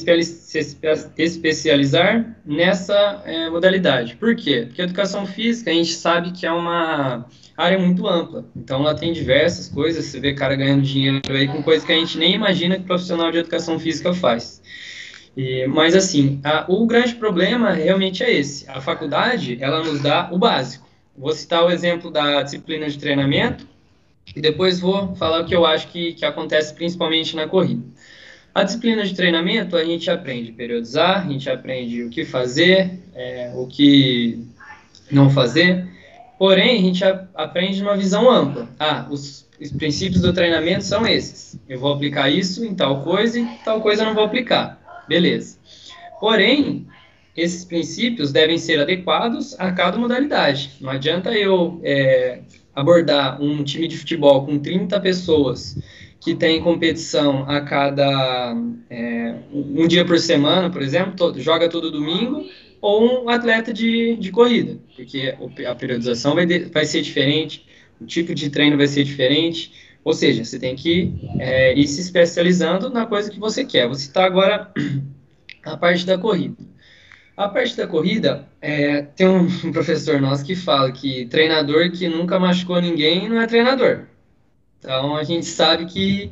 [1.18, 4.16] especializar nessa é, modalidade.
[4.16, 4.64] Por quê?
[4.68, 7.26] Porque a educação física, a gente sabe que é uma
[7.58, 8.46] área muito ampla.
[8.56, 10.06] Então, ela tem diversas coisas.
[10.06, 13.30] Você vê cara ganhando dinheiro aí com coisas que a gente nem imagina que profissional
[13.30, 14.62] de educação física faz.
[15.36, 18.70] E, mas, assim, a, o grande problema realmente é esse.
[18.70, 20.88] A faculdade, ela nos dá o básico.
[21.18, 23.68] Vou citar o exemplo da disciplina de treinamento,
[24.36, 27.84] e depois vou falar o que eu acho que, que acontece principalmente na corrida.
[28.54, 33.52] A disciplina de treinamento, a gente aprende periodizar, a gente aprende o que fazer, é,
[33.56, 34.46] o que
[35.10, 35.88] não fazer,
[36.38, 38.67] porém, a gente a, aprende uma visão ampla.
[38.78, 41.58] Ah, os, os princípios do treinamento são esses.
[41.67, 44.80] Eu vou aplicar isso em tal coisa e tal coisa eu não vou aplicar.
[45.08, 45.58] Beleza.
[46.20, 46.88] Porém,
[47.36, 50.72] esses princípios devem ser adequados a cada modalidade.
[50.82, 52.41] Não adianta eu é,
[52.76, 55.78] abordar um time de futebol com 30 pessoas
[56.20, 58.56] que tem competição a cada
[58.90, 62.46] é, um dia por semana, por exemplo, todo, joga todo domingo,
[62.80, 67.66] ou um atleta de, de corrida, porque a periodização vai, de, vai ser diferente,
[68.00, 69.72] o tipo de treino vai ser diferente,
[70.04, 73.86] ou seja, você tem que é, ir se especializando na coisa que você quer.
[73.86, 74.72] Vou citar agora
[75.64, 76.56] a parte da corrida.
[77.36, 82.39] A parte da corrida, é, tem um professor nosso que fala que treinador que nunca
[82.39, 84.06] machucou ninguém não é treinador.
[84.80, 86.32] Então a gente sabe que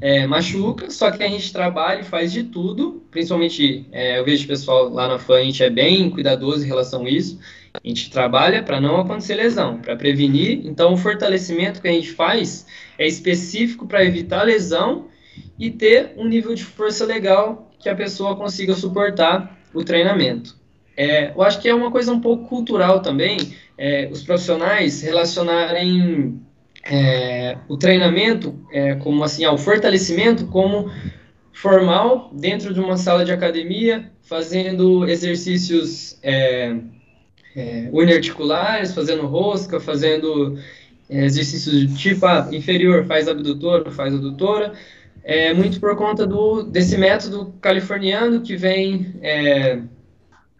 [0.00, 4.44] é, machuca, só que a gente trabalha e faz de tudo, principalmente é, eu vejo
[4.44, 7.38] o pessoal lá na FAN, a gente é bem cuidadoso em relação a isso.
[7.72, 10.60] A gente trabalha para não acontecer lesão, para prevenir.
[10.64, 12.66] Então, o fortalecimento que a gente faz
[12.98, 15.06] é específico para evitar lesão
[15.56, 20.56] e ter um nível de força legal que a pessoa consiga suportar o treinamento.
[20.96, 23.38] É, eu acho que é uma coisa um pouco cultural também,
[23.78, 26.40] é, os profissionais relacionarem
[26.84, 30.90] é, o treinamento, é, como assim, o fortalecimento como
[31.52, 36.76] formal dentro de uma sala de academia, fazendo exercícios é,
[37.54, 40.58] é, uniarticulares, fazendo rosca, fazendo
[41.08, 44.72] exercícios de tipo ah, inferior, faz abdutor, faz adutora,
[45.22, 49.80] é muito por conta do, desse método californiano que vem é,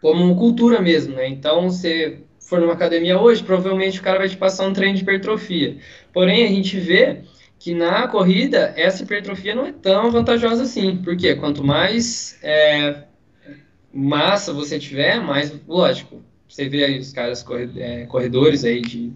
[0.00, 1.28] como cultura mesmo, né?
[1.28, 5.02] Então, você for numa academia hoje, provavelmente o cara vai te passar um treino de
[5.02, 5.78] hipertrofia.
[6.12, 7.22] Porém, a gente vê
[7.60, 10.96] que na corrida essa hipertrofia não é tão vantajosa assim.
[10.96, 13.04] Porque quanto mais é,
[13.92, 16.22] massa você tiver, mais lógico.
[16.48, 17.44] Você vê aí os caras
[17.76, 19.12] é, corredores aí de,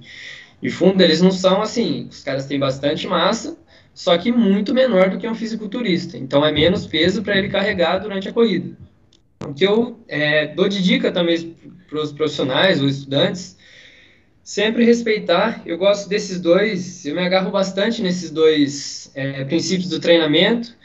[0.62, 2.06] de fundo, eles não são assim.
[2.08, 3.56] Os caras têm bastante massa,
[3.94, 6.18] só que muito menor do que um fisiculturista.
[6.18, 8.76] Então é menos peso para ele carregar durante a corrida.
[9.46, 11.56] O que eu é, dou de dica também
[11.88, 13.56] para os profissionais ou estudantes
[14.44, 15.62] sempre respeitar.
[15.64, 20.76] Eu gosto desses dois, eu me agarro bastante nesses dois é, princípios do treinamento,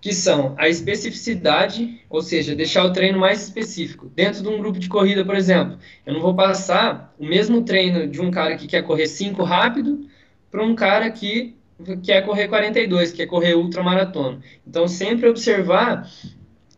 [0.00, 4.10] que são a especificidade, ou seja, deixar o treino mais específico.
[4.14, 8.06] Dentro de um grupo de corrida, por exemplo, eu não vou passar o mesmo treino
[8.06, 10.06] de um cara que quer correr 5 rápido
[10.50, 11.54] para um cara que
[12.02, 14.40] quer correr 42, que quer correr ultramaratona.
[14.66, 16.08] Então, sempre observar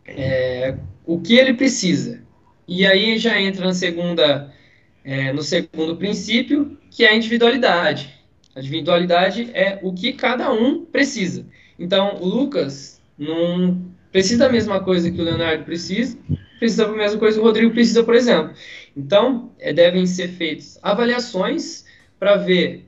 [0.07, 2.23] é, o que ele precisa.
[2.67, 4.53] E aí já entra na segunda
[5.05, 8.15] é, no segundo princípio, que é a individualidade.
[8.55, 11.47] A individualidade é o que cada um precisa.
[11.79, 16.19] Então, o Lucas não precisa da mesma coisa que o Leonardo precisa,
[16.59, 18.55] precisa da mesma coisa que o Rodrigo precisa, por exemplo.
[18.97, 21.85] Então, é, devem ser feitas avaliações
[22.19, 22.87] para ver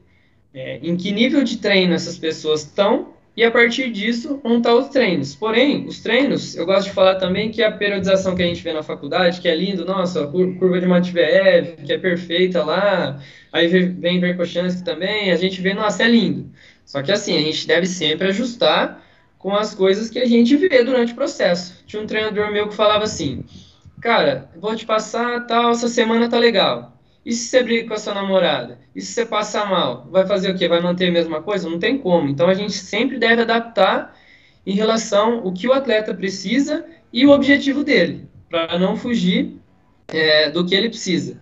[0.55, 4.89] é, em que nível de treino essas pessoas estão e a partir disso montar os
[4.89, 5.35] treinos.
[5.35, 8.73] Porém, os treinos, eu gosto de falar também que a periodização que a gente vê
[8.73, 13.21] na faculdade, que é lindo, nossa, curva de Matveev, que é perfeita lá,
[13.53, 16.49] aí vem Verkhochansky também, a gente vê, nossa, é lindo.
[16.85, 19.03] Só que assim, a gente deve sempre ajustar
[19.37, 21.83] com as coisas que a gente vê durante o processo.
[21.87, 23.45] Tinha um treinador meu que falava assim,
[24.01, 26.94] cara, vou te passar tal, essa semana tá legal.
[27.25, 28.79] E se você briga com a sua namorada?
[28.95, 30.07] E se você passar mal?
[30.11, 30.69] Vai fazer o quê?
[30.69, 31.69] Vai manter a mesma coisa?
[31.69, 32.29] Não tem como.
[32.29, 34.15] Então a gente sempre deve adaptar
[34.67, 39.57] em relação ao que o atleta precisa e o objetivo dele, para não fugir
[40.09, 41.39] é, do que ele precisa.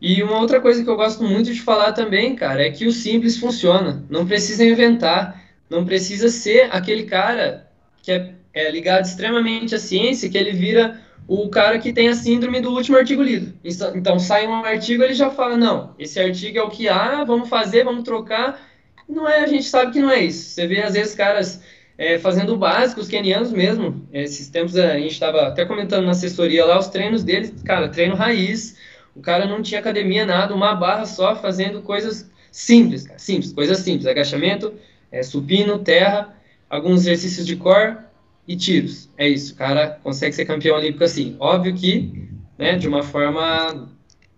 [0.00, 2.92] E uma outra coisa que eu gosto muito de falar também, cara, é que o
[2.92, 4.04] simples funciona.
[4.10, 7.70] Não precisa inventar, não precisa ser aquele cara
[8.02, 12.14] que é, é ligado extremamente à ciência, que ele vira o cara que tem a
[12.14, 13.54] síndrome do último artigo lido.
[13.94, 17.48] Então, sai um artigo, ele já fala, não, esse artigo é o que há, vamos
[17.48, 18.60] fazer, vamos trocar.
[19.08, 20.50] Não é, a gente sabe que não é isso.
[20.50, 21.62] Você vê, às vezes, caras
[21.96, 24.06] é, fazendo o básico, os kenianos mesmo.
[24.12, 28.14] Esses tempos a gente estava até comentando na assessoria lá, os treinos deles, cara, treino
[28.14, 28.76] raiz.
[29.14, 33.78] O cara não tinha academia, nada, uma barra só, fazendo coisas simples, cara, simples, coisas
[33.78, 34.06] simples.
[34.06, 34.72] Agachamento,
[35.10, 36.34] é, supino, terra,
[36.68, 37.98] alguns exercícios de core,
[38.46, 39.08] e tiros.
[39.16, 41.36] É isso, o cara consegue ser campeão olímpico assim.
[41.38, 42.28] Óbvio que,
[42.58, 43.88] né, de uma forma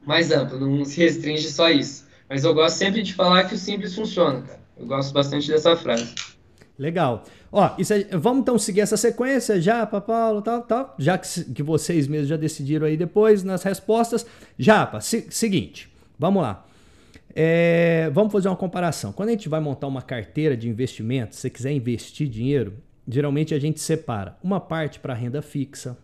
[0.06, 2.06] mais ampla, não se restringe só a isso.
[2.28, 4.60] Mas eu gosto sempre de falar que o simples funciona, cara.
[4.76, 6.14] Eu gosto bastante dessa frase.
[6.78, 7.24] Legal.
[7.52, 11.62] Ó, é, vamos então seguir essa sequência já, para Paulo, tal, tal, já que, que
[11.62, 14.26] vocês mesmos já decidiram aí depois nas respostas.
[14.58, 15.88] Japa, se, seguinte,
[16.18, 16.66] vamos lá.
[17.36, 19.12] É, vamos fazer uma comparação.
[19.12, 22.74] Quando a gente vai montar uma carteira de investimento, se você quiser investir dinheiro,
[23.06, 25.96] geralmente a gente separa uma parte para renda fixa,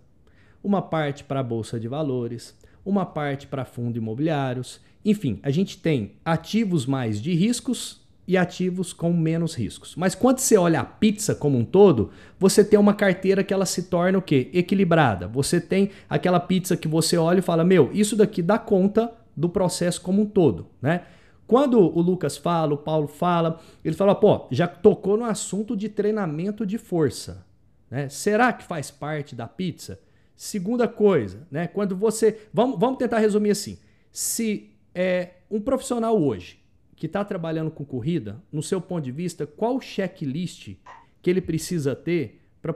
[0.62, 4.80] uma parte para bolsa de valores, uma parte para fundo imobiliários.
[5.04, 9.96] Enfim, a gente tem ativos mais de riscos e ativos com menos riscos.
[9.96, 13.66] Mas quando você olha a pizza como um todo, você tem uma carteira que ela
[13.66, 14.48] se torna o quê?
[14.52, 15.26] Equilibrada.
[15.26, 19.48] Você tem aquela pizza que você olha e fala: "Meu, isso daqui dá conta do
[19.48, 21.02] processo como um todo", né?
[21.50, 25.88] Quando o Lucas fala, o Paulo fala, ele fala, pô, já tocou no assunto de
[25.88, 27.44] treinamento de força.
[27.90, 28.08] Né?
[28.08, 29.98] Será que faz parte da pizza?
[30.36, 31.66] Segunda coisa, né?
[31.66, 32.42] Quando você.
[32.54, 33.80] Vamos, vamos tentar resumir assim.
[34.12, 36.60] Se é um profissional hoje
[36.94, 40.76] que está trabalhando com corrida, no seu ponto de vista, qual o checklist
[41.20, 42.72] que ele precisa ter para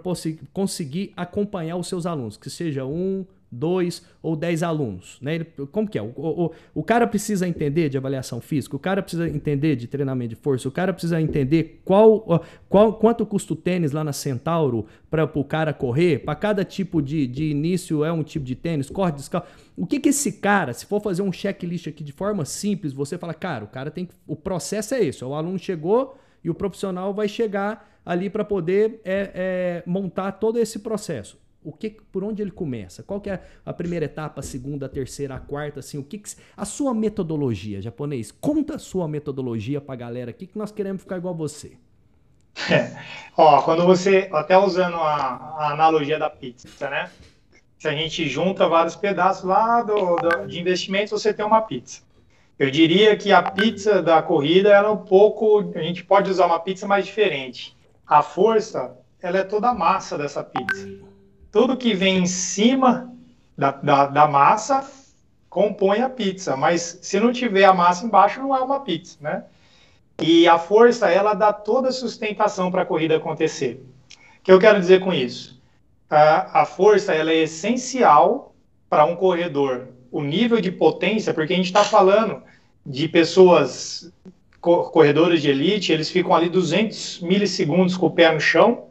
[0.53, 2.37] conseguir acompanhar os seus alunos?
[2.37, 5.19] Que seja um, dois ou dez alunos.
[5.21, 5.37] Né?
[5.37, 6.03] Ele, como que é?
[6.03, 10.31] O, o, o, cara precisa entender de avaliação física, o cara precisa entender de treinamento
[10.31, 14.87] de força, o cara precisa entender qual, qual quanto custa o tênis lá na Centauro
[15.11, 18.91] para o cara correr, para cada tipo de, de início é um tipo de tênis,
[18.91, 19.49] corre descalço.
[19.77, 23.17] O que que esse cara, se for fazer um checklist aqui de forma simples, você
[23.17, 26.55] fala, cara, o cara tem que, o processo é esse, o aluno chegou e o
[26.55, 32.23] profissional vai chegar ali para poder é, é, montar todo esse processo o que, por
[32.23, 33.03] onde ele começa?
[33.03, 36.19] Qual que é a primeira etapa, a segunda, a terceira, a quarta, assim, o que,
[36.19, 38.31] que a sua metodologia, japonês?
[38.31, 41.79] Conta a sua metodologia para a galera aqui que nós queremos ficar igual você.
[42.71, 42.95] É.
[43.37, 47.11] Ó, quando você, até usando a, a, analogia da pizza, né?
[47.79, 52.03] Se a gente junta vários pedaços lá do, do, de investimentos, você tem uma pizza.
[52.59, 56.47] Eu diria que a pizza da corrida ela é um pouco, a gente pode usar
[56.47, 57.77] uma pizza mais diferente.
[58.07, 61.14] A força, ela é toda a massa dessa pizza
[61.55, 63.15] tudo que vem em cima
[63.57, 64.85] da, da, da, massa
[65.49, 69.45] compõe a pizza, mas se não tiver a massa embaixo, não é uma pizza, né?
[70.21, 73.81] E a força, ela dá toda a sustentação para a corrida acontecer.
[74.41, 75.63] O que eu quero dizer com isso?
[76.11, 78.53] A, a força, ela é essencial
[78.91, 79.91] para um corredor.
[80.11, 82.43] O nível de potência, porque a gente está falando
[82.85, 84.13] de pessoas,
[84.61, 88.89] corredores de elite, eles ficam ali 200 milissegundos com o pé no chão,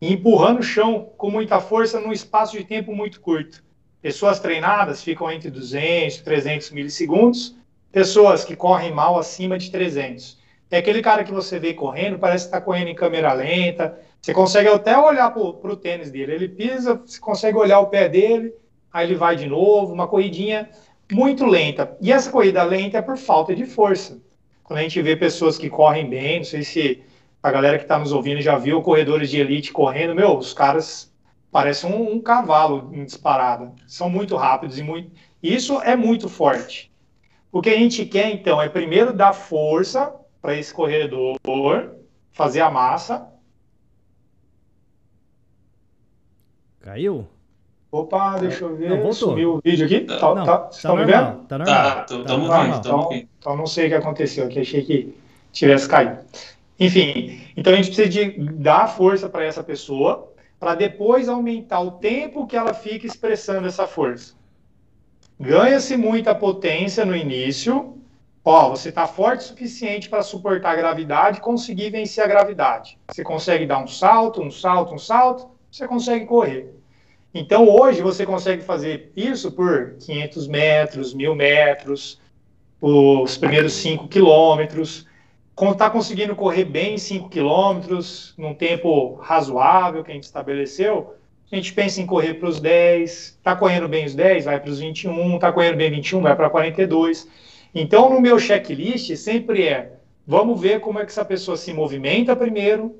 [0.00, 3.62] e empurrando o chão com muita força num espaço de tempo muito curto.
[4.00, 7.56] Pessoas treinadas ficam entre 200 e 300 milissegundos,
[7.92, 10.38] pessoas que correm mal acima de 300.
[10.70, 14.32] É aquele cara que você vê correndo, parece que está correndo em câmera lenta, você
[14.32, 18.54] consegue até olhar para o tênis dele, ele pisa, você consegue olhar o pé dele,
[18.92, 20.70] aí ele vai de novo, uma corridinha
[21.10, 21.96] muito lenta.
[22.00, 24.20] E essa corrida lenta é por falta de força.
[24.62, 27.02] Quando a gente vê pessoas que correm bem, não sei se
[27.42, 31.12] a galera que está nos ouvindo já viu corredores de elite correndo, meu, os caras
[31.50, 33.72] parecem um, um cavalo em disparada.
[33.86, 35.10] São muito rápidos e muito.
[35.42, 36.90] Isso é muito forte.
[37.50, 41.36] O que a gente quer, então, é primeiro dar força para esse corredor,
[42.30, 43.26] fazer a massa.
[46.80, 47.26] Caiu?
[47.90, 48.88] Opa, deixa eu ver.
[48.88, 49.30] Não, voltou.
[49.30, 50.00] Sumiu o vídeo aqui?
[50.02, 51.44] Tá, não, tá, tá, estão me vendo?
[51.46, 51.66] Tá, normal.
[51.66, 52.76] Tá, estamos tá, vendo.
[52.76, 54.60] Então, então não sei o que aconteceu aqui.
[54.60, 55.14] Achei que
[55.52, 56.18] tivesse caído.
[56.80, 61.90] Enfim, então a gente precisa de dar força para essa pessoa, para depois aumentar o
[61.92, 64.34] tempo que ela fica expressando essa força.
[65.38, 67.98] Ganha-se muita potência no início.
[68.42, 72.98] Ó, você está forte o suficiente para suportar a gravidade e conseguir vencer a gravidade.
[73.12, 76.74] Você consegue dar um salto, um salto, um salto, você consegue correr.
[77.34, 82.20] Então hoje você consegue fazer isso por 500 metros, 1000 metros,
[82.80, 85.09] os primeiros 5 quilômetros
[85.72, 91.14] está conseguindo correr bem 5 quilômetros, num tempo razoável que a gente estabeleceu,
[91.52, 94.70] a gente pensa em correr para os 10, está correndo bem os 10, vai para
[94.70, 97.28] os 21, está correndo bem 21, vai para 42.
[97.74, 99.92] Então, no meu checklist, sempre é,
[100.26, 102.96] vamos ver como é que essa pessoa se movimenta primeiro,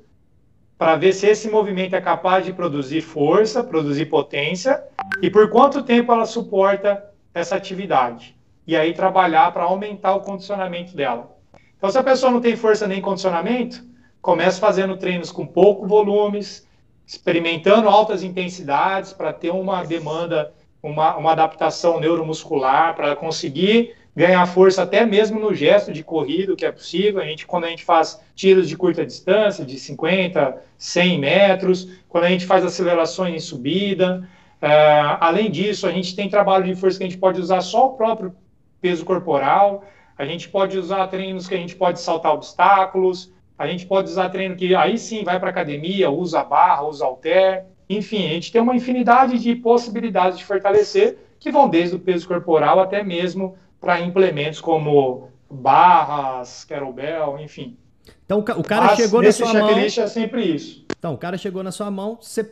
[0.77, 4.83] para ver se esse movimento é capaz de produzir força, produzir potência,
[5.21, 8.35] e por quanto tempo ela suporta essa atividade.
[8.67, 11.40] E aí trabalhar para aumentar o condicionamento dela.
[11.81, 13.83] Então, se a pessoa não tem força nem condicionamento,
[14.21, 16.67] comece fazendo treinos com pouco volumes,
[17.07, 20.53] experimentando altas intensidades para ter uma demanda,
[20.83, 26.67] uma, uma adaptação neuromuscular, para conseguir ganhar força até mesmo no gesto de corrida, que
[26.67, 27.19] é possível.
[27.19, 32.25] A gente, quando a gente faz tiros de curta distância, de 50, 100 metros, quando
[32.25, 34.29] a gente faz acelerações em subida.
[34.61, 37.87] Uh, além disso, a gente tem trabalho de força que a gente pode usar só
[37.87, 38.35] o próprio
[38.79, 39.83] peso corporal.
[40.21, 44.29] A gente pode usar treinos que a gente pode saltar obstáculos, a gente pode usar
[44.29, 47.65] treino que aí sim vai para academia, usa barra, usa halter.
[47.89, 52.27] Enfim, a gente tem uma infinidade de possibilidades de fortalecer que vão desde o peso
[52.27, 57.75] corporal até mesmo para implementos como barras, kettlebell, enfim.
[58.23, 59.69] Então o cara Mas, chegou na sua mão.
[59.71, 60.85] é sempre isso.
[60.99, 62.43] Então o cara chegou na sua mão, você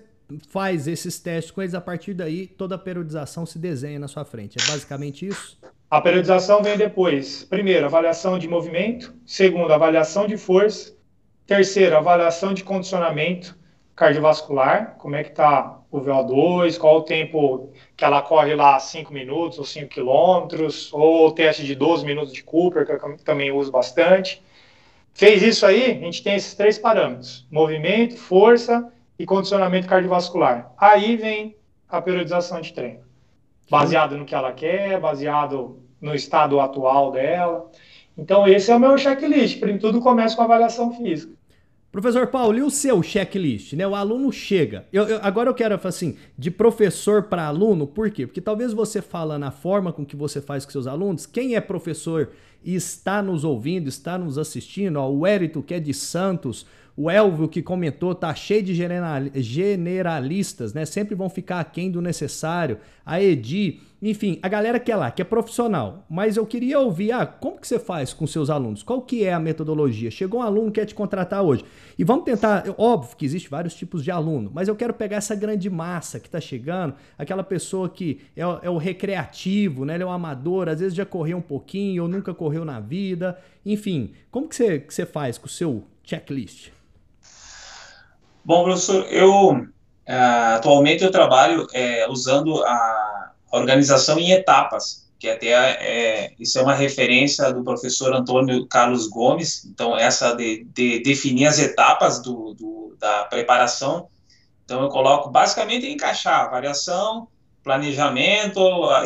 [0.50, 4.26] faz esses testes com eles, a partir daí toda a periodização se desenha na sua
[4.26, 4.58] frente.
[4.62, 5.58] É basicamente isso?
[5.90, 7.44] A periodização vem depois.
[7.44, 9.14] Primeiro, avaliação de movimento.
[9.26, 10.96] Segundo, avaliação de força.
[11.48, 13.58] Terceiro, avaliação de condicionamento
[13.96, 14.96] cardiovascular.
[15.00, 19.58] Como é que está o VO2, qual o tempo que ela corre lá, 5 minutos
[19.58, 23.72] ou 5 quilômetros, ou o teste de 12 minutos de Cooper, que eu também uso
[23.72, 24.44] bastante.
[25.12, 30.72] Fez isso aí, a gente tem esses três parâmetros: movimento, força e condicionamento cardiovascular.
[30.78, 31.58] Aí vem
[31.90, 33.02] a periodização de treino,
[33.70, 37.70] baseado no que ela quer, baseado no estado atual dela.
[38.18, 39.60] Então, esse é o meu checklist.
[39.60, 41.38] Primeiro tudo começa com avaliação física.
[41.92, 43.74] Professor Paulo, e o seu checklist?
[43.74, 43.86] Né?
[43.86, 44.86] O aluno chega.
[44.94, 48.28] Eu, eu, agora eu quero, assim, de professor para aluno, por quê?
[48.28, 51.62] Porque talvez você fala na forma com que você faz com seus alunos, quem é
[51.62, 52.30] professor
[52.64, 56.68] e está nos ouvindo, está nos assistindo, ó, o Érito, que é de Santos,
[57.02, 60.84] o Elvio que comentou, tá cheio de generalistas, né?
[60.84, 62.78] Sempre vão ficar aquém do necessário.
[63.06, 66.06] A Edi, enfim, a galera que é lá, que é profissional.
[66.10, 68.84] Mas eu queria ouvir, ah, como que você faz com seus alunos?
[68.84, 70.12] Qual que é a metodologia?
[70.12, 71.64] Chegou um aluno que quer te contratar hoje.
[71.98, 75.36] E vamos tentar, óbvio que existe vários tipos de aluno, mas eu quero pegar essa
[75.36, 79.94] grande massa que está chegando, aquela pessoa que é, é, o recreativo, né?
[79.94, 83.40] Ele é o amador, às vezes já correu um pouquinho ou nunca correu na vida.
[83.66, 86.78] Enfim, como que você, que você faz com o seu checklist?
[88.44, 89.70] Bom, professor, eu
[90.10, 90.16] é,
[90.56, 96.74] atualmente eu trabalho é, usando a organização em etapas, que até é, isso é uma
[96.74, 99.66] referência do professor Antônio Carlos Gomes.
[99.66, 104.08] Então, essa de, de definir as etapas do, do, da preparação.
[104.66, 107.28] Então, eu coloco basicamente encaixar variação,
[107.64, 108.60] planejamento,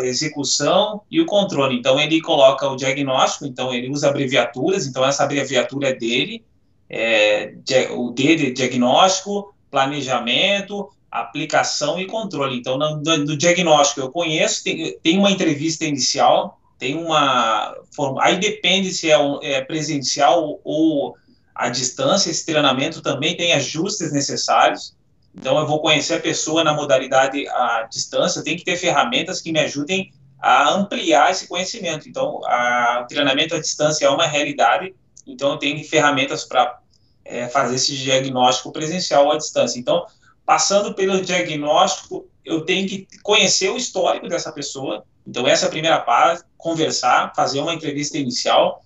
[0.03, 1.77] execução e o controle.
[1.77, 6.45] Então, ele coloca o diagnóstico, então ele usa abreviaturas, então essa abreviatura é dele,
[6.93, 7.53] é,
[7.91, 12.57] o D de diagnóstico, planejamento, aplicação e controle.
[12.57, 17.75] Então, no, no diagnóstico eu conheço, tem, tem, uma entrevista inicial, tem uma.
[18.21, 21.15] Aí depende se é, um, é presencial ou
[21.55, 24.95] à distância, esse treinamento também tem ajustes necessários.
[25.35, 29.51] Então, eu vou conhecer a pessoa na modalidade à distância, tem que ter ferramentas que
[29.51, 32.07] me ajudem a ampliar esse conhecimento.
[32.07, 34.93] Então, a, o treinamento à distância é uma realidade,
[35.25, 36.82] então eu tenho ferramentas para
[37.25, 39.79] é, fazer esse diagnóstico presencial à distância.
[39.79, 40.05] Então,
[40.45, 45.03] passando pelo diagnóstico, eu tenho que conhecer o histórico dessa pessoa.
[45.25, 48.83] Então, essa é a primeira parte, conversar, fazer uma entrevista inicial,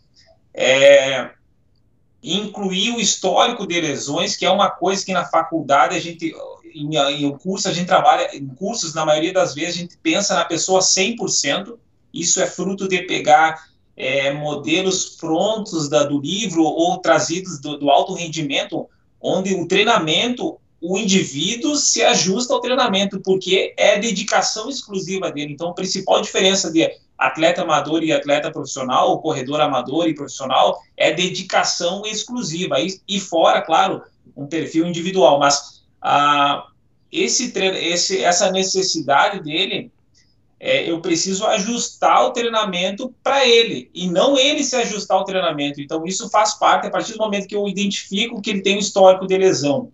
[0.54, 1.32] é,
[2.22, 6.34] incluir o histórico de lesões, que é uma coisa que na faculdade a gente,
[6.74, 10.36] em, em curso, a gente trabalha, em cursos, na maioria das vezes, a gente pensa
[10.36, 11.78] na pessoa 100%,
[12.14, 13.68] isso é fruto de pegar
[13.98, 18.88] é, modelos prontos da, do livro ou trazidos do, do alto rendimento,
[19.20, 25.54] onde o treinamento, o indivíduo se ajusta ao treinamento, porque é dedicação exclusiva dele.
[25.54, 26.88] Então, a principal diferença de
[27.18, 32.80] atleta amador e atleta profissional, ou corredor amador e profissional, é dedicação exclusiva.
[32.80, 34.04] E, e fora, claro,
[34.36, 35.40] um perfil individual.
[35.40, 36.68] Mas ah,
[37.12, 39.92] esse, esse, essa necessidade dele
[40.60, 45.80] é, eu preciso ajustar o treinamento para ele e não ele se ajustar ao treinamento.
[45.80, 48.80] Então, isso faz parte a partir do momento que eu identifico que ele tem um
[48.80, 49.92] histórico de lesão,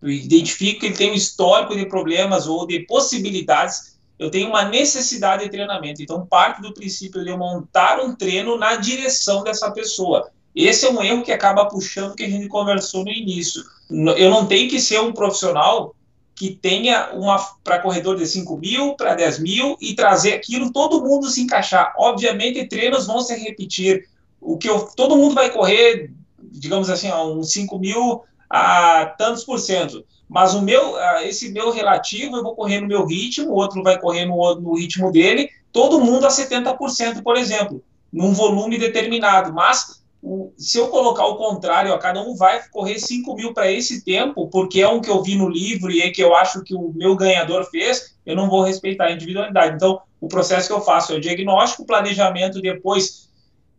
[0.00, 4.64] eu identifico que ele tem um histórico de problemas ou de possibilidades, eu tenho uma
[4.64, 6.00] necessidade de treinamento.
[6.00, 10.30] Então, parte do princípio de eu montar um treino na direção dessa pessoa.
[10.54, 13.62] Esse é um erro que acaba puxando que a gente conversou no início.
[13.90, 15.95] Eu não tenho que ser um profissional
[16.36, 21.02] que tenha uma para corredor de 5 mil, para 10 mil e trazer aquilo, todo
[21.02, 21.94] mundo se encaixar.
[21.96, 24.06] Obviamente, treinos vão se repetir.
[24.38, 29.58] O que eu, todo mundo vai correr, digamos assim, uns 5 mil a tantos por
[29.58, 30.04] cento.
[30.28, 33.98] Mas o meu, esse meu relativo, eu vou correr no meu ritmo, o outro vai
[33.98, 37.82] correr no, no ritmo dele, todo mundo a 70%, por exemplo,
[38.12, 39.54] num volume determinado.
[39.54, 43.70] Mas o, se eu colocar o contrário, ó, cada um vai correr 5 mil para
[43.70, 46.64] esse tempo, porque é um que eu vi no livro e é que eu acho
[46.64, 49.76] que o meu ganhador fez, eu não vou respeitar a individualidade.
[49.76, 53.30] Então, o processo que eu faço é o diagnóstico, planejamento depois.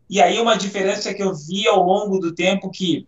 [0.10, 3.06] E aí, uma diferença que eu vi ao longo do tempo que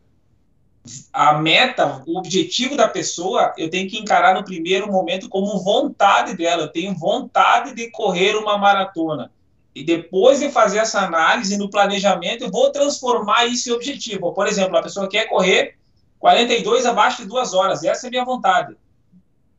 [1.14, 6.36] a meta, o objetivo da pessoa, eu tenho que encarar no primeiro momento como vontade
[6.36, 6.64] dela.
[6.64, 9.32] Eu tenho vontade de correr uma maratona.
[9.74, 14.34] E depois de fazer essa análise no planejamento, eu vou transformar isso em objetivo.
[14.34, 15.78] Por exemplo, a pessoa quer correr
[16.18, 17.84] 42 abaixo de duas horas.
[17.84, 18.76] Essa é a minha vontade.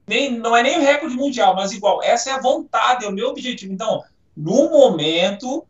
[0.07, 2.03] Nem, não é nem o recorde mundial, mas igual.
[2.03, 3.73] Essa é a vontade, é o meu objetivo.
[3.73, 4.03] Então,
[4.37, 5.65] no momento,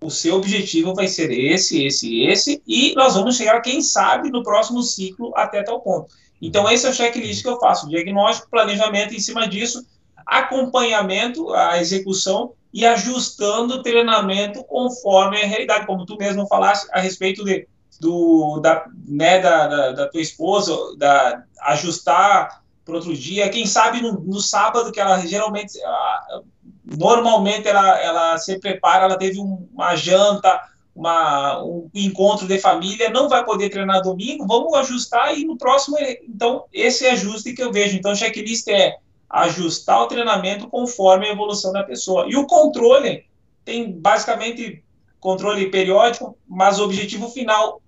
[0.00, 4.42] o seu objetivo vai ser esse, esse, esse, e nós vamos chegar, quem sabe, no
[4.42, 6.12] próximo ciclo até tal ponto.
[6.40, 9.86] Então, esse é o checklist que eu faço: diagnóstico, planejamento em cima disso,
[10.26, 17.00] acompanhamento, a execução e ajustando o treinamento conforme a realidade, como tu mesmo falaste a
[17.00, 17.68] respeito de,
[18.00, 24.00] do, da, né, da, da, da tua esposa, da, ajustar para outro dia, quem sabe
[24.00, 26.42] no, no, sábado, que ela geralmente, ela,
[26.84, 30.60] normalmente ela, ela se prepara, ela teve um, uma janta,
[30.94, 35.96] uma, um encontro de família, não vai poder treinar domingo, vamos ajustar e no próximo,
[36.28, 37.96] então, esse ajuste que eu vejo.
[37.96, 38.96] Então, checklist é
[39.32, 42.26] ajustar o treinamento conforme a evolução da pessoa.
[42.28, 43.24] E o controle
[43.64, 44.84] tem basicamente
[45.18, 47.80] controle periódico, mas o objetivo final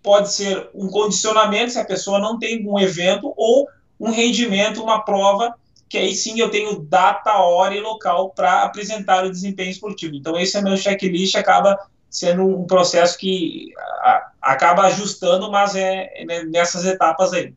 [0.00, 3.66] pode ser um condicionamento se a pessoa não tem um evento ou
[3.98, 5.54] um rendimento, uma prova,
[5.88, 10.14] que aí sim eu tenho data, hora e local para apresentar o desempenho esportivo.
[10.14, 11.78] Então esse é meu checklist, acaba
[12.08, 13.72] sendo um processo que
[14.40, 17.54] acaba ajustando, mas é, é nessas etapas aí.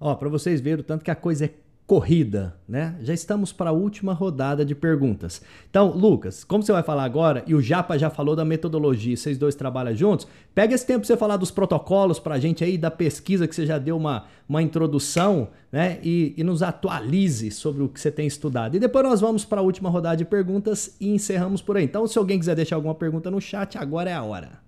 [0.00, 1.50] Ó, para vocês verem o tanto que a coisa é
[1.92, 2.96] corrida, né?
[3.02, 5.42] Já estamos para a última rodada de perguntas.
[5.68, 9.36] Então, Lucas, como você vai falar agora, e o Japa já falou da metodologia, vocês
[9.36, 12.78] dois trabalham juntos, pega esse tempo para você falar dos protocolos para a gente aí,
[12.78, 15.98] da pesquisa que você já deu uma, uma introdução, né?
[16.02, 18.74] E, e nos atualize sobre o que você tem estudado.
[18.74, 21.84] E depois nós vamos para a última rodada de perguntas e encerramos por aí.
[21.84, 24.62] Então, se alguém quiser deixar alguma pergunta no chat, agora é a hora.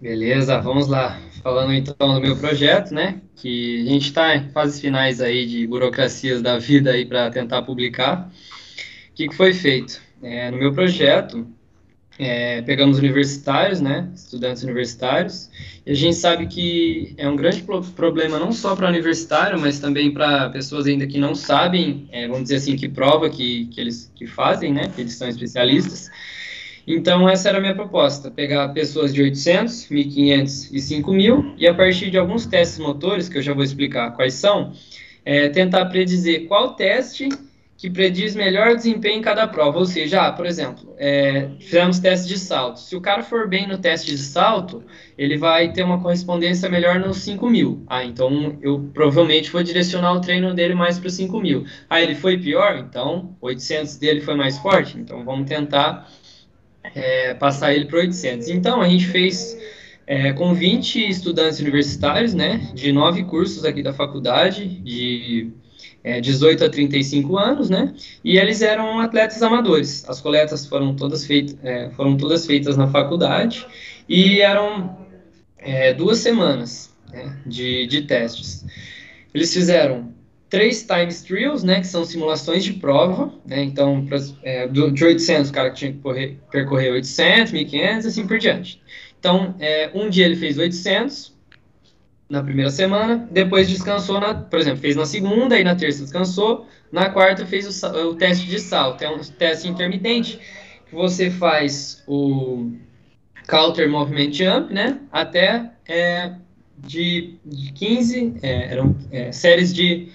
[0.00, 1.20] Beleza, vamos lá.
[1.42, 3.20] Falando então do meu projeto, né?
[3.34, 7.62] Que a gente está em fases finais aí de burocracias da vida aí para tentar
[7.62, 8.30] publicar.
[9.10, 10.00] O que, que foi feito?
[10.22, 11.48] É, no meu projeto,
[12.16, 14.08] é, pegamos universitários, né?
[14.14, 15.50] Estudantes universitários.
[15.84, 17.64] E a gente sabe que é um grande
[17.96, 22.44] problema não só para universitário, mas também para pessoas ainda que não sabem, é, vamos
[22.44, 24.92] dizer assim, que prova que, que eles que fazem, né?
[24.94, 26.08] Que eles são especialistas
[26.94, 31.74] então, essa era a minha proposta: pegar pessoas de 800, 1500 e 5000 e, a
[31.74, 34.72] partir de alguns testes motores, que eu já vou explicar quais são,
[35.24, 37.28] é, tentar predizer qual teste
[37.78, 39.78] que prediz melhor desempenho em cada prova.
[39.78, 42.80] Ou seja, ah, por exemplo, é, fizemos teste de salto.
[42.80, 44.82] Se o cara for bem no teste de salto,
[45.16, 47.84] ele vai ter uma correspondência melhor nos 5000.
[47.86, 51.64] Ah, então eu provavelmente vou direcionar o treino dele mais para os 5000.
[51.88, 52.78] Ah, ele foi pior?
[52.78, 54.98] Então 800 dele foi mais forte.
[54.98, 56.10] Então vamos tentar
[56.94, 58.48] é, passar ele para 800.
[58.48, 59.56] Então, a gente fez
[60.06, 65.50] é, com 20 estudantes universitários, né, de nove cursos aqui da faculdade, de
[66.02, 70.08] é, 18 a 35 anos, né, e eles eram atletas amadores.
[70.08, 73.66] As coletas foram todas, feitas, é, foram todas feitas na faculdade
[74.08, 74.96] e eram
[75.58, 78.64] é, duas semanas né, de, de testes.
[79.34, 80.14] Eles fizeram
[80.48, 84.06] três times trials, né, que são simulações de prova, né, então,
[84.42, 88.80] é, do, de 800, o cara tinha que correr, percorrer 800, 1500, assim por diante.
[89.18, 91.36] Então, é, um dia ele fez 800
[92.30, 96.66] na primeira semana, depois descansou, na, por exemplo, fez na segunda, e na terça descansou,
[96.92, 100.38] na quarta fez o, o teste de salto, é um teste intermitente,
[100.88, 102.72] que você faz o
[103.48, 106.32] counter movement jump, né, até é,
[106.78, 110.08] de, de 15, é, eram é, séries de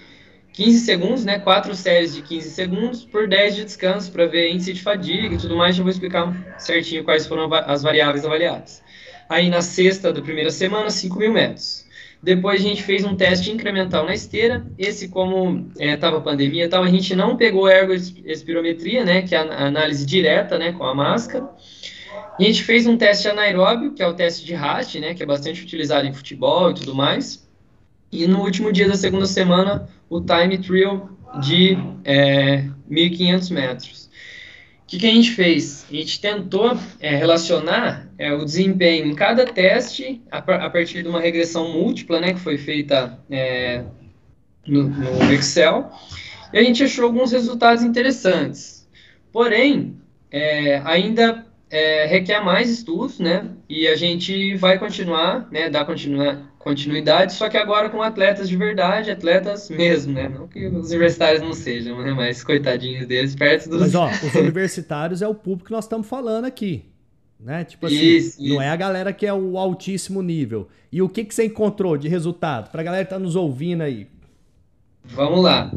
[0.54, 1.40] 15 segundos, né?
[1.40, 5.38] Quatro séries de 15 segundos por 10 de descanso para ver índice de fadiga e
[5.38, 5.74] tudo mais.
[5.74, 8.80] Já vou explicar certinho quais foram as variáveis avaliadas.
[9.28, 11.84] Aí na sexta da primeira semana, 5 mil metros.
[12.22, 14.64] Depois a gente fez um teste incremental na esteira.
[14.78, 19.22] Esse, como estava é, pandemia tal, a gente não pegou ergoespirometria, né?
[19.22, 20.72] Que é a análise direta, né?
[20.72, 21.50] Com a máscara.
[22.38, 25.14] A gente fez um teste anaeróbio, que é o teste de RAT, né?
[25.14, 27.43] Que é bastante utilizado em futebol e tudo mais.
[28.14, 31.10] E no último dia da segunda semana, o time trial
[31.40, 32.58] de é,
[32.88, 34.04] 1.500 metros.
[34.84, 35.84] O que, que, a gente fez?
[35.90, 41.08] A gente tentou é, relacionar é, o desempenho em cada teste a, a, partir de
[41.08, 43.82] uma regressão múltipla, né, que foi feita é,
[44.64, 45.90] no, no, Excel,
[46.52, 48.88] e a gente achou alguns resultados interessantes.
[49.32, 49.96] Porém,
[50.30, 56.53] é, ainda é, requer mais estudos, né, e a gente vai continuar, né, dar continuar,
[56.64, 60.30] continuidade, só que agora com atletas de verdade, atletas mesmo, né?
[60.30, 62.12] Não que os universitários não sejam, né?
[62.14, 63.80] Mas coitadinhos deles, perto dos.
[63.80, 66.86] Mas ó, os universitários é o público que nós estamos falando aqui.
[67.38, 67.64] Né?
[67.64, 68.60] Tipo assim, isso, não isso.
[68.62, 70.66] é a galera que é o altíssimo nível.
[70.90, 72.70] E o que, que você encontrou de resultado?
[72.70, 74.08] Pra galera que tá nos ouvindo aí.
[75.04, 75.70] Vamos lá.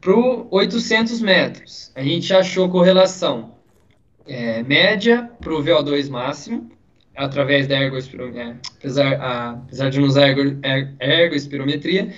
[0.00, 3.52] Pro 800 metros, a gente achou correlação
[4.26, 6.70] é, média pro VO2 máximo,
[7.18, 12.14] através da ergoespirometria, é, apesar, a, apesar de não usar ergo, er, ergoespirometria,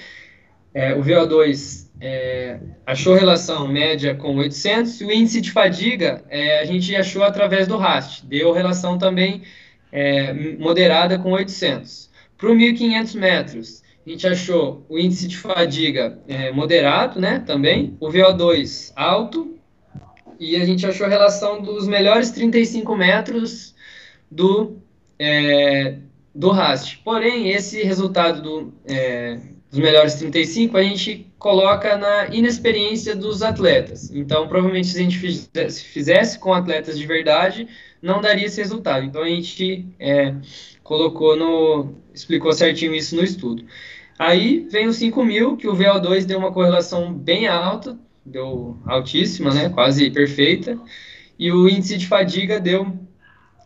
[0.74, 6.61] é, o VO2 é, achou relação média com 800 e o índice de fadiga é,
[6.61, 9.42] a gente achou através do RAST, deu relação também
[9.90, 12.11] é, moderada com 800.
[12.36, 17.96] Para o 1.500 metros, a gente achou o índice de fadiga é, moderado, né, também,
[17.98, 19.59] o VO2 alto,
[20.38, 23.74] e a gente achou a relação dos melhores 35 metros
[24.30, 24.80] do,
[25.21, 25.99] é,
[26.35, 27.03] do RAST.
[27.05, 29.39] Porém, esse resultado do, é,
[29.71, 34.11] dos melhores 35 a gente coloca na inexperiência dos atletas.
[34.11, 37.68] Então, provavelmente, se a gente fizesse, fizesse com atletas de verdade,
[38.01, 39.05] não daria esse resultado.
[39.05, 40.35] Então, a gente é,
[40.83, 41.95] colocou no.
[42.14, 43.62] explicou certinho isso no estudo.
[44.18, 49.53] Aí vem o 5 mil, que o VO2 deu uma correlação bem alta, deu altíssima,
[49.53, 50.79] né, quase perfeita,
[51.39, 52.87] e o índice de fadiga deu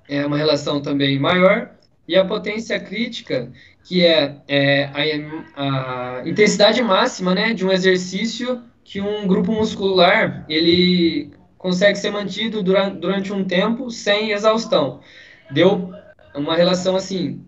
[0.09, 1.71] é, uma relação também maior,
[2.07, 3.51] e a potência crítica,
[3.83, 4.85] que é, é
[5.57, 12.11] a, a, intensidade máxima né, de um exercício que um grupo muscular ele consegue ser
[12.11, 15.01] mantido durante, durante um tempo sem exaustão.
[15.51, 15.91] Deu
[16.35, 17.43] uma relação assim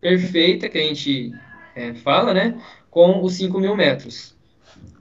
[0.00, 1.32] perfeita que a gente
[1.74, 2.56] é, fala, né,
[2.90, 4.36] com os 5 mil metros.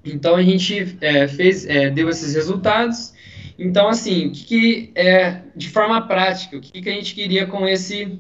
[0.04, 3.14] Então a gente é, fez, é, deu esses resultados.
[3.58, 7.48] Então assim, o que, que é de forma prática, o que, que a gente queria
[7.48, 8.20] com esse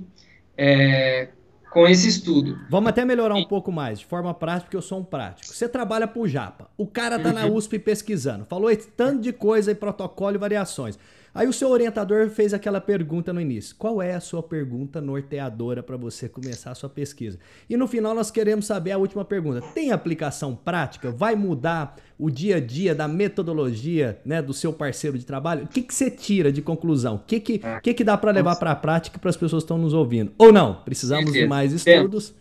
[0.57, 1.29] é,
[1.71, 2.57] com esse estudo?
[2.69, 5.53] Vamos até melhorar um pouco mais, de forma prática, porque eu sou um prático.
[5.53, 7.35] Você trabalha pro Japa, o cara tá uhum.
[7.35, 10.97] na USP pesquisando, falou tanto de coisa e protocolo e variações.
[11.37, 15.83] Aí o seu orientador fez aquela pergunta no início: qual é a sua pergunta norteadora
[15.83, 17.37] para você começar a sua pesquisa?
[17.69, 21.11] E no final nós queremos saber a última pergunta: tem aplicação prática?
[21.11, 25.65] Vai mudar o dia a dia da metodologia né, do seu parceiro de trabalho?
[25.65, 27.17] O que, que você tira de conclusão?
[27.17, 29.65] O que, que, que, que dá para levar para a prática para as pessoas que
[29.65, 30.33] estão nos ouvindo?
[30.39, 30.81] Ou não?
[30.83, 32.33] Precisamos de mais estudos?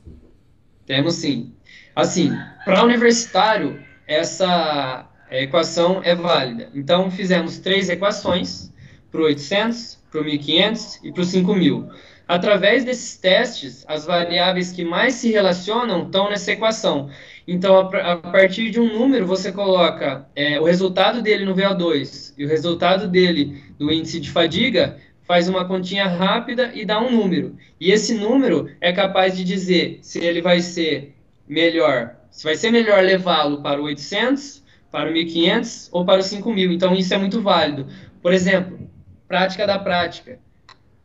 [0.87, 1.53] Temos sim.
[1.95, 2.33] Assim,
[2.65, 6.71] para universitário, essa equação é válida.
[6.75, 8.75] Então, fizemos três equações
[9.17, 11.89] para o 800, para o 1500 e para o 5000.
[12.29, 17.09] Através desses testes, as variáveis que mais se relacionam estão nessa equação.
[17.49, 22.35] Então, a, a partir de um número, você coloca é, o resultado dele no VO2
[22.37, 27.11] e o resultado dele do índice de fadiga, faz uma continha rápida e dá um
[27.11, 27.57] número.
[27.81, 31.15] E esse número é capaz de dizer se ele vai ser
[31.49, 36.23] melhor, se vai ser melhor levá-lo para o 800, para o 1500 ou para o
[36.23, 36.73] 5000.
[36.73, 37.87] Então, isso é muito válido.
[38.21, 38.87] Por exemplo,
[39.27, 40.39] prática da prática.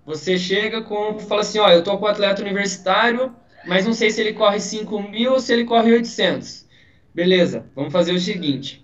[0.05, 3.33] Você chega com, fala assim, ó, eu tô com um atleta universitário,
[3.65, 6.67] mas não sei se ele corre 5 mil ou se ele corre 800.
[7.13, 8.81] Beleza, vamos fazer o seguinte,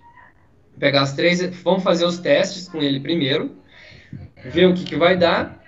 [0.78, 3.56] pegar as três, vamos fazer os testes com ele primeiro,
[4.44, 5.58] ver o que, que vai dar.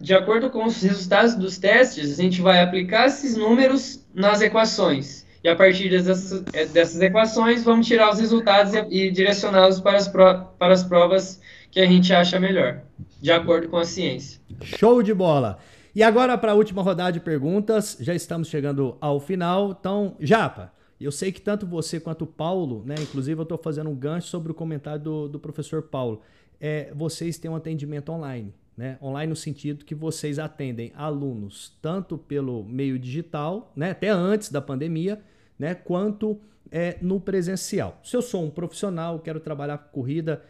[0.00, 5.24] De acordo com os resultados dos testes, a gente vai aplicar esses números nas equações.
[5.42, 6.40] E a partir dessas,
[6.72, 11.80] dessas equações, vamos tirar os resultados e, e direcioná-los para, as para as provas que
[11.80, 12.82] a gente acha melhor,
[13.20, 14.40] de acordo com a ciência.
[14.62, 15.58] Show de bola!
[15.94, 19.76] E agora para a última rodada de perguntas, já estamos chegando ao final.
[19.78, 22.94] Então, Japa, eu sei que tanto você quanto o Paulo, né?
[23.00, 26.20] Inclusive eu estou fazendo um gancho sobre o comentário do, do professor Paulo.
[26.60, 28.98] É, vocês têm um atendimento online, né?
[29.02, 33.90] Online no sentido que vocês atendem alunos tanto pelo meio digital, né?
[33.90, 35.22] Até antes da pandemia,
[35.58, 35.74] né?
[35.74, 36.38] Quanto
[36.70, 38.00] é, no presencial.
[38.02, 40.42] Se eu sou um profissional, quero trabalhar com corrida,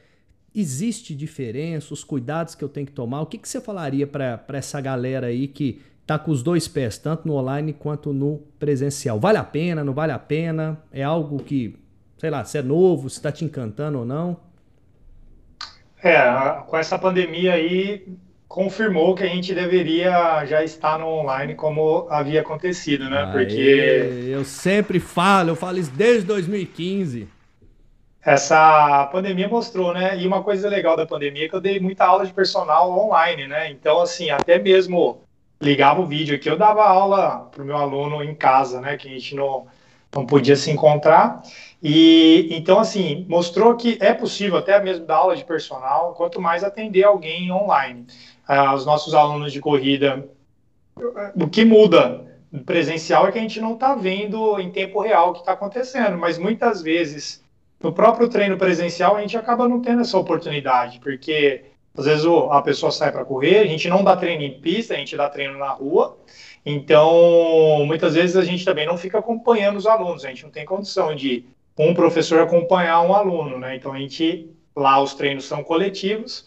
[0.59, 3.21] Existe diferença, os cuidados que eu tenho que tomar?
[3.21, 6.97] O que, que você falaria para essa galera aí que tá com os dois pés,
[6.97, 9.21] tanto no online quanto no presencial?
[9.21, 10.81] Vale a pena, não vale a pena?
[10.91, 11.77] É algo que,
[12.17, 14.41] sei lá, se é novo, se está te encantando ou não?
[16.03, 16.23] É,
[16.67, 18.09] com essa pandemia aí,
[18.49, 23.25] confirmou que a gente deveria já estar no online como havia acontecido, né?
[23.25, 24.31] Aê, Porque.
[24.33, 27.36] Eu sempre falo, eu falo isso desde 2015
[28.27, 30.19] essa pandemia mostrou, né?
[30.19, 33.47] E uma coisa legal da pandemia é que eu dei muita aula de personal online,
[33.47, 33.71] né?
[33.71, 35.21] Então, assim, até mesmo
[35.61, 38.97] ligava o vídeo aqui, eu dava aula para o meu aluno em casa, né?
[38.97, 39.69] Que a gente não,
[40.13, 41.41] não podia se encontrar.
[41.81, 46.65] E então, assim, mostrou que é possível até mesmo dar aula de personal, quanto mais
[46.65, 48.09] atender alguém online.
[48.45, 50.29] Ah, os nossos alunos de corrida,
[51.41, 52.27] o que muda
[52.65, 56.19] presencial é que a gente não está vendo em tempo real o que está acontecendo,
[56.19, 57.46] mas muitas vezes
[57.83, 61.65] no próprio treino presencial a gente acaba não tendo essa oportunidade, porque
[61.97, 64.97] às vezes a pessoa sai para correr, a gente não dá treino em pista, a
[64.97, 66.19] gente dá treino na rua,
[66.65, 70.65] então muitas vezes a gente também não fica acompanhando os alunos, a gente não tem
[70.65, 71.47] condição de
[71.79, 73.77] um professor acompanhar um aluno, né?
[73.77, 76.47] Então a gente lá os treinos são coletivos,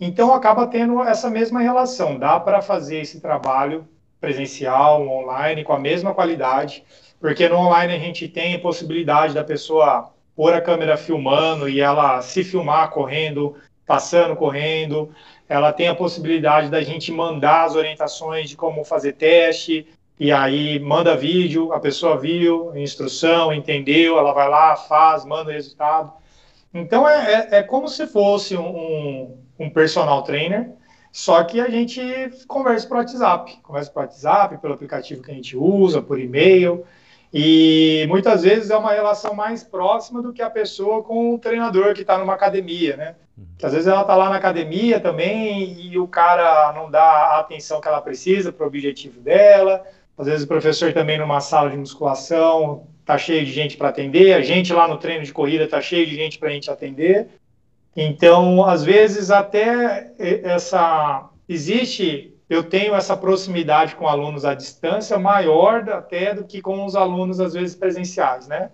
[0.00, 3.88] então acaba tendo essa mesma relação, dá para fazer esse trabalho
[4.20, 6.84] presencial, online, com a mesma qualidade,
[7.20, 11.80] porque no online a gente tem a possibilidade da pessoa pôr a câmera filmando e
[11.80, 13.56] ela se filmar correndo,
[13.86, 15.10] passando, correndo.
[15.48, 20.78] Ela tem a possibilidade da gente mandar as orientações de como fazer teste, e aí
[20.78, 26.12] manda vídeo, a pessoa viu, instrução, entendeu, ela vai lá, faz, manda o resultado.
[26.72, 30.70] Então é, é, é como se fosse um, um, personal trainer,
[31.12, 32.00] só que a gente
[32.46, 36.84] conversa por WhatsApp, conversa por WhatsApp, pelo aplicativo que a gente usa, por e-mail,
[37.38, 41.92] e muitas vezes é uma relação mais próxima do que a pessoa com o treinador
[41.92, 43.14] que está numa academia, né?
[43.58, 47.40] Que às vezes ela está lá na academia também e o cara não dá a
[47.40, 49.84] atenção que ela precisa para o objetivo dela.
[50.16, 54.32] Às vezes o professor também numa sala de musculação tá cheio de gente para atender,
[54.32, 57.28] a gente lá no treino de corrida tá cheio de gente para a gente atender.
[57.94, 65.88] Então, às vezes até essa existe eu tenho essa proximidade com alunos à distância maior
[65.90, 68.70] até do que com os alunos, às vezes, presenciais, né?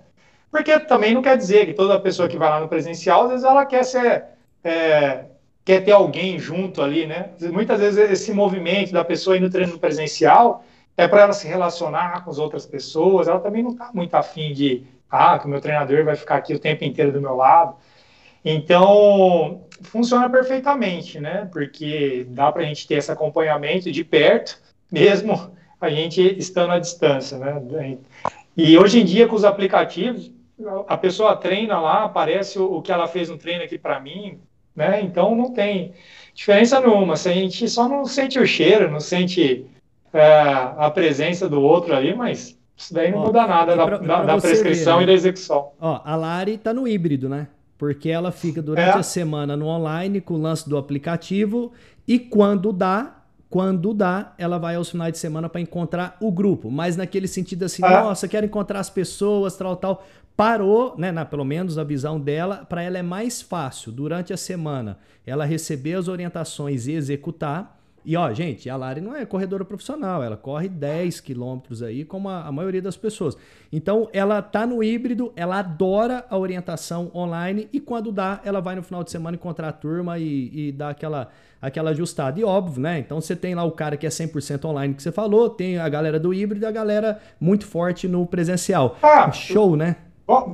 [0.50, 3.44] Porque também não quer dizer que toda pessoa que vai lá no presencial, às vezes
[3.44, 4.24] ela quer ser,
[4.62, 5.24] é,
[5.64, 7.30] quer ter alguém junto ali, né?
[7.50, 10.62] Muitas vezes esse movimento da pessoa ir no treino presencial
[10.94, 14.52] é para ela se relacionar com as outras pessoas, ela também não está muito afim
[14.52, 17.76] de, ah, que o meu treinador vai ficar aqui o tempo inteiro do meu lado.
[18.44, 21.48] Então, funciona perfeitamente, né?
[21.52, 24.58] Porque dá para a gente ter esse acompanhamento de perto,
[24.90, 27.98] mesmo a gente estando à distância, né?
[28.56, 30.30] E hoje em dia, com os aplicativos,
[30.86, 34.38] a pessoa treina lá, aparece o, que ela fez no treino aqui para mim,
[34.76, 35.00] né?
[35.02, 35.92] Então, não tem
[36.34, 37.16] diferença nenhuma.
[37.16, 39.66] Se a gente só não sente o cheiro, não sente
[40.12, 40.22] é,
[40.76, 44.38] a presença do outro ali, mas isso daí não ó, muda nada da, pra, da,
[44.38, 45.02] prescrição ver, né?
[45.04, 45.72] e da execução.
[45.80, 47.48] Ó, a Lari está no híbrido, né?
[47.82, 49.00] Porque ela fica durante é.
[49.00, 51.72] a semana no online com o lance do aplicativo
[52.06, 56.70] e quando dá, quando dá, ela vai aos finais de semana para encontrar o grupo,
[56.70, 57.88] mas naquele sentido assim, é.
[57.88, 60.06] nossa, quero encontrar as pessoas, tal, tal.
[60.36, 64.36] Parou, né, na, pelo menos a visão dela, para ela é mais fácil durante a
[64.36, 69.64] semana ela receber as orientações e executar e ó, gente, a Lari não é corredora
[69.64, 73.36] profissional, ela corre 10 quilômetros aí, como a, a, maioria das pessoas.
[73.72, 78.74] Então, ela tá no híbrido, ela adora a orientação online e quando dá, ela vai
[78.74, 81.28] no final de semana encontrar a turma e, e dá aquela,
[81.60, 82.40] aquela ajustada.
[82.40, 82.98] E óbvio, né?
[82.98, 85.88] Então, você tem lá o cara que é 100% online que você falou, tem a
[85.88, 88.96] galera do híbrido e a galera muito forte no presencial.
[89.00, 89.96] Ah, Show, né?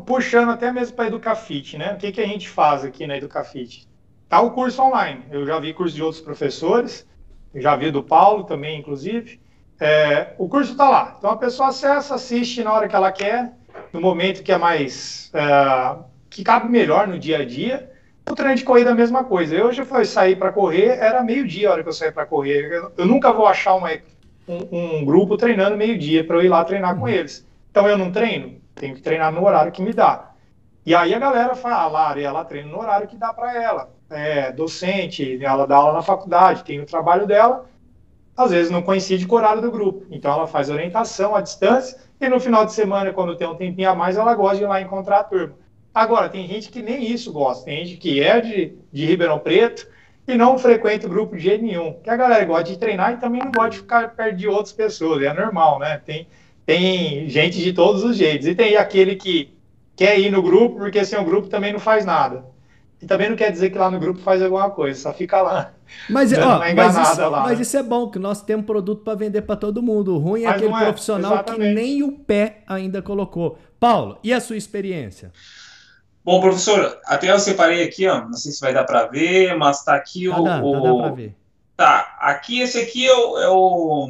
[0.06, 1.94] Puxando até mesmo para Educafit, né?
[1.94, 3.88] O que, que a gente faz aqui na Educafit?
[4.28, 5.24] Tá o curso online.
[5.30, 7.06] Eu já vi curso de outros professores
[7.54, 9.40] já vi do Paulo também, inclusive.
[9.80, 11.14] É, o curso está lá.
[11.18, 13.52] Então a pessoa acessa, assiste na hora que ela quer,
[13.92, 15.30] no momento que é mais.
[15.34, 15.96] É,
[16.28, 17.90] que cabe melhor no dia a dia.
[18.30, 19.54] O treino de corrida é a mesma coisa.
[19.54, 22.70] Eu já fui sair para correr, era meio-dia a hora que eu saí para correr.
[22.70, 23.90] Eu, eu, nunca vou achar uma,
[24.46, 27.46] um, um, grupo treinando meio-dia para eu ir lá treinar com eles.
[27.70, 30.27] Então eu não treino, tenho que treinar no horário que me dá.
[30.88, 34.50] E aí a galera fala, ah, ela treina no horário que dá para ela é,
[34.50, 37.66] docente, ela dá aula na faculdade, tem o trabalho dela,
[38.34, 40.06] às vezes não coincide com o horário do grupo.
[40.10, 43.90] Então ela faz orientação à distância e no final de semana, quando tem um tempinho
[43.90, 45.56] a mais, ela gosta de ir lá encontrar a turma.
[45.94, 49.86] Agora, tem gente que nem isso gosta, tem gente que é de, de Ribeirão Preto
[50.26, 52.00] e não frequenta o grupo de jeito nenhum.
[52.02, 54.72] Que a galera gosta de treinar e também não gosta de ficar perto de outras
[54.72, 56.00] pessoas, é normal, né?
[56.02, 56.26] Tem,
[56.64, 58.46] tem gente de todos os jeitos.
[58.46, 59.57] E tem aquele que
[59.98, 62.46] quer ir no grupo porque sem o grupo também não faz nada.
[63.02, 65.72] E também não quer dizer que lá no grupo faz alguma coisa, só fica lá.
[66.08, 67.62] Mas, ó, mas, isso, lá, mas né?
[67.62, 70.14] isso, é bom, que nós temos produto para vender para todo mundo.
[70.14, 71.68] O ruim é aquele é, profissional exatamente.
[71.68, 73.58] que nem o pé ainda colocou.
[73.78, 75.32] Paulo, e a sua experiência?
[76.24, 79.82] Bom, professor, até eu separei aqui, ó, não sei se vai dar para ver, mas
[79.82, 80.42] tá aqui tá o...
[80.42, 80.44] O...
[80.44, 81.36] Tá, dá para ver.
[81.76, 84.08] Tá, aqui esse aqui é o, é o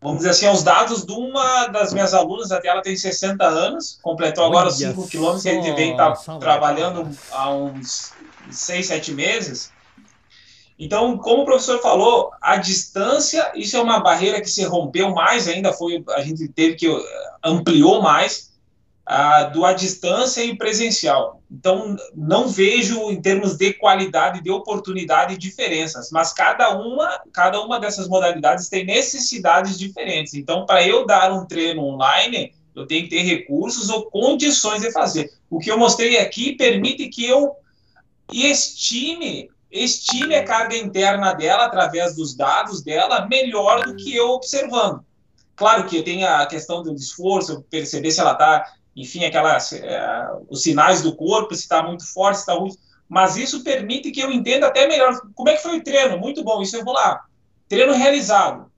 [0.00, 3.98] vamos dizer assim, os dados de uma das minhas alunas, até ela tem 60 anos,
[4.00, 8.12] completou agora os 5 quilômetros, e ele vem tá trabalhando há uns
[8.50, 9.72] 6, 7 meses.
[10.78, 15.46] Então, como o professor falou, a distância, isso é uma barreira que se rompeu mais
[15.46, 16.88] ainda, foi a gente teve que
[17.44, 18.49] ampliou mais,
[19.06, 21.42] ah, do à distância e presencial.
[21.50, 27.80] Então, não vejo em termos de qualidade, de oportunidade, diferenças, mas cada uma, cada uma
[27.80, 30.34] dessas modalidades tem necessidades diferentes.
[30.34, 34.92] Então, para eu dar um treino online, eu tenho que ter recursos ou condições de
[34.92, 35.32] fazer.
[35.48, 37.56] O que eu mostrei aqui permite que eu
[38.32, 45.04] estime estime a carga interna dela através dos dados dela melhor do que eu observando.
[45.54, 48.64] Claro que tem a questão do esforço, perceber se ela está
[48.96, 52.72] enfim, aquelas, é, os sinais do corpo, se está muito forte, se está ruim.
[53.08, 56.18] Mas isso permite que eu entenda até melhor como é que foi o treino.
[56.18, 57.24] Muito bom, isso eu vou lá.
[57.68, 58.70] Treino realizado.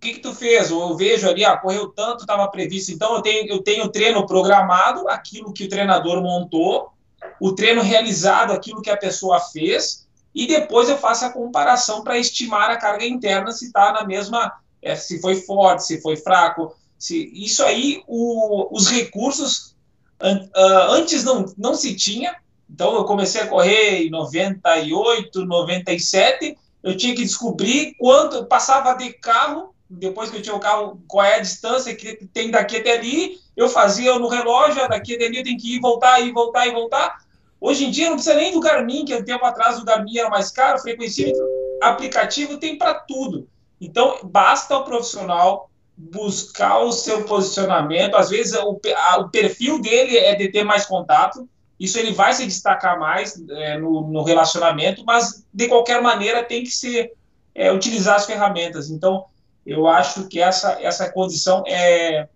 [0.00, 0.70] que, que tu fez?
[0.70, 2.90] Eu vejo ali, ah, correu tanto, estava previsto.
[2.90, 6.90] Então, eu tenho, eu tenho o treino programado, aquilo que o treinador montou,
[7.38, 12.18] o treino realizado, aquilo que a pessoa fez, e depois eu faço a comparação para
[12.18, 16.74] estimar a carga interna se está na mesma, é, se foi forte, se foi fraco.
[17.00, 19.74] Se, isso aí, o, os recursos
[20.20, 22.36] an, uh, antes não, não se tinha.
[22.68, 26.56] Então, eu comecei a correr em 98, 97.
[26.82, 31.26] Eu tinha que descobrir quanto passava de carro depois que eu tinha o carro, qual
[31.26, 35.38] é a distância que tem daqui até ali, eu fazia no relógio, daqui até ali
[35.38, 37.18] eu tenho que ir, voltar, ir, voltar e voltar.
[37.60, 40.30] Hoje em dia não precisa nem do Garmin, que um tempo atrás o Garmin era
[40.30, 41.44] mais caro, frequencímetro,
[41.82, 43.48] aplicativo tem para tudo.
[43.80, 45.69] Então, basta o profissional
[46.00, 50.86] buscar o seu posicionamento, às vezes o, a, o perfil dele é de ter mais
[50.86, 51.46] contato,
[51.78, 56.62] isso ele vai se destacar mais é, no, no, relacionamento, mas de qualquer maneira tem
[56.62, 57.12] que ser
[57.54, 58.90] é, utilizar as ferramentas.
[58.90, 59.24] Então,
[59.64, 62.28] eu acho que essa, essa condição é,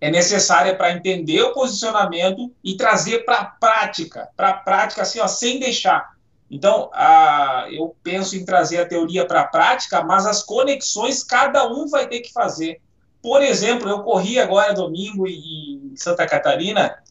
[0.00, 5.20] é necessária para entender o posicionamento e trazer para a prática, para a prática, assim,
[5.20, 6.14] ó, sem deixar.
[6.50, 11.66] Então, a, eu penso em trazer a teoria para a prática, mas as conexões cada
[11.66, 12.80] um vai ter que fazer.
[13.24, 17.02] Por exemplo, eu corri agora domingo em Santa Catarina,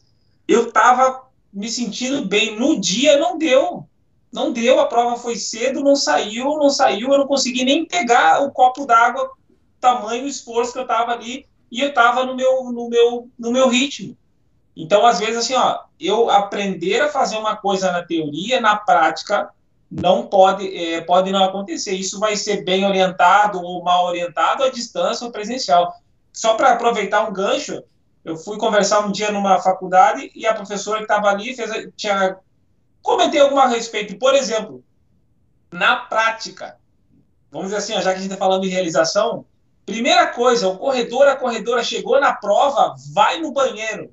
[0.46, 2.56] eu estava me sentindo bem.
[2.56, 3.84] No dia não deu.
[4.32, 8.44] Não deu, a prova foi cedo, não saiu, não saiu, eu não consegui nem pegar
[8.44, 9.28] o copo d'água
[9.80, 13.68] tamanho esforço que eu estava ali e eu estava no meu, no, meu, no meu
[13.68, 14.16] ritmo.
[14.76, 19.50] Então, às vezes, assim, ó, eu aprender a fazer uma coisa na teoria, na prática,
[19.90, 21.92] não pode, é, pode não acontecer.
[21.94, 26.03] Isso vai ser bem orientado ou mal orientado à distância ou presencial.
[26.34, 27.82] Só para aproveitar um gancho,
[28.22, 32.36] eu fui conversar um dia numa faculdade e a professora que estava ali fez, tinha
[33.00, 34.18] comentei alguma a respeito.
[34.18, 34.84] Por exemplo,
[35.72, 36.76] na prática,
[37.50, 39.46] vamos dizer assim, já que a gente está falando de realização,
[39.84, 44.12] Primeira coisa, o corredor, a corredora chegou na prova, vai no banheiro.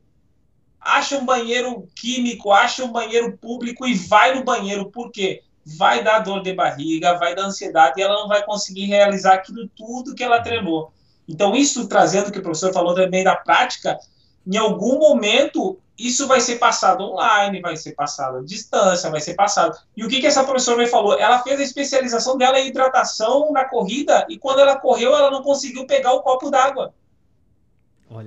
[0.79, 4.91] Acha um banheiro químico, acha um banheiro público e vai no banheiro.
[4.91, 5.43] Por quê?
[5.77, 9.69] Vai dar dor de barriga, vai dar ansiedade e ela não vai conseguir realizar aquilo
[9.69, 10.91] tudo que ela treinou.
[11.31, 13.97] Então, isso trazendo o que o professor falou também da prática,
[14.45, 19.35] em algum momento isso vai ser passado online, vai ser passado à distância, vai ser
[19.35, 19.77] passado.
[19.95, 21.17] E o que, que essa professora me falou?
[21.17, 25.41] Ela fez a especialização dela em hidratação na corrida e quando ela correu, ela não
[25.41, 26.93] conseguiu pegar o copo d'água.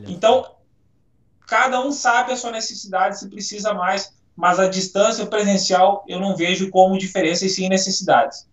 [0.08, 0.52] Então,
[1.46, 6.34] cada um sabe a sua necessidade, se precisa mais, mas a distância presencial eu não
[6.34, 8.46] vejo como diferença e sim necessidades.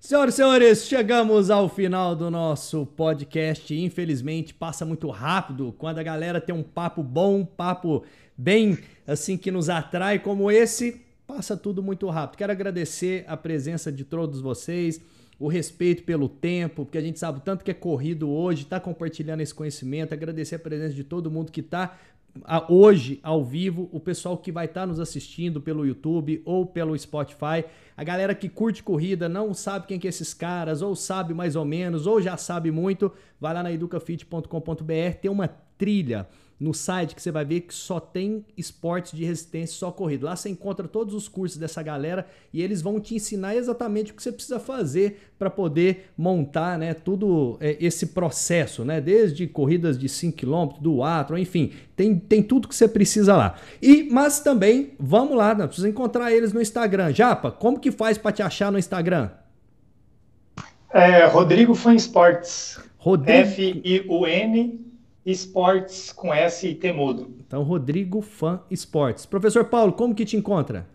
[0.00, 3.74] Senhoras e senhores, chegamos ao final do nosso podcast.
[3.74, 8.04] Infelizmente, passa muito rápido quando a galera tem um papo bom, um papo
[8.36, 12.38] bem assim que nos atrai como esse, passa tudo muito rápido.
[12.38, 15.00] Quero agradecer a presença de todos vocês,
[15.36, 18.78] o respeito pelo tempo, porque a gente sabe o tanto que é corrido hoje, está
[18.78, 21.98] compartilhando esse conhecimento, agradecer a presença de todo mundo que está
[22.68, 26.96] hoje ao vivo, o pessoal que vai estar tá nos assistindo pelo YouTube ou pelo
[26.96, 27.64] Spotify,
[27.98, 31.56] a galera que curte corrida, não sabe quem que é esses caras, ou sabe mais
[31.56, 36.28] ou menos, ou já sabe muito, vai lá na educafit.com.br, tem uma trilha
[36.58, 40.26] no site que você vai ver que só tem esportes de resistência, só corrida.
[40.26, 44.14] Lá você encontra todos os cursos dessa galera e eles vão te ensinar exatamente o
[44.14, 49.96] que você precisa fazer para poder montar, né, tudo é, esse processo, né, desde corridas
[49.96, 53.56] de 5 km, do atro, enfim, tem, tem tudo que você precisa lá.
[53.80, 57.12] E mas também, vamos lá, né, precisa encontrar eles no Instagram.
[57.12, 59.30] Japa, como que faz para te achar no Instagram?
[60.92, 62.78] É, Rodrigo Fan Sports.
[62.98, 63.38] Rodrigo...
[63.38, 64.84] F-I-U-N
[65.24, 67.34] Esportes com S e T mudo.
[67.38, 69.26] Então, Rodrigo Fan Esportes.
[69.26, 70.86] Professor Paulo, como que te encontra?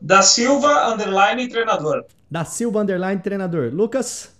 [0.00, 2.04] Da Silva Underline Treinador.
[2.30, 3.70] Da Silva Underline Treinador.
[3.72, 4.34] Lucas?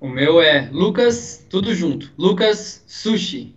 [0.00, 2.12] O meu é Lucas, tudo junto.
[2.18, 3.54] Lucas Sushi.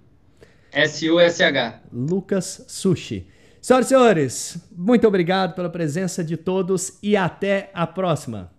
[0.72, 1.82] S-U-S-H.
[1.92, 3.28] Lucas Sushi.
[3.66, 8.52] Senhoras e senhores, muito obrigado pela presença de todos e até a próxima.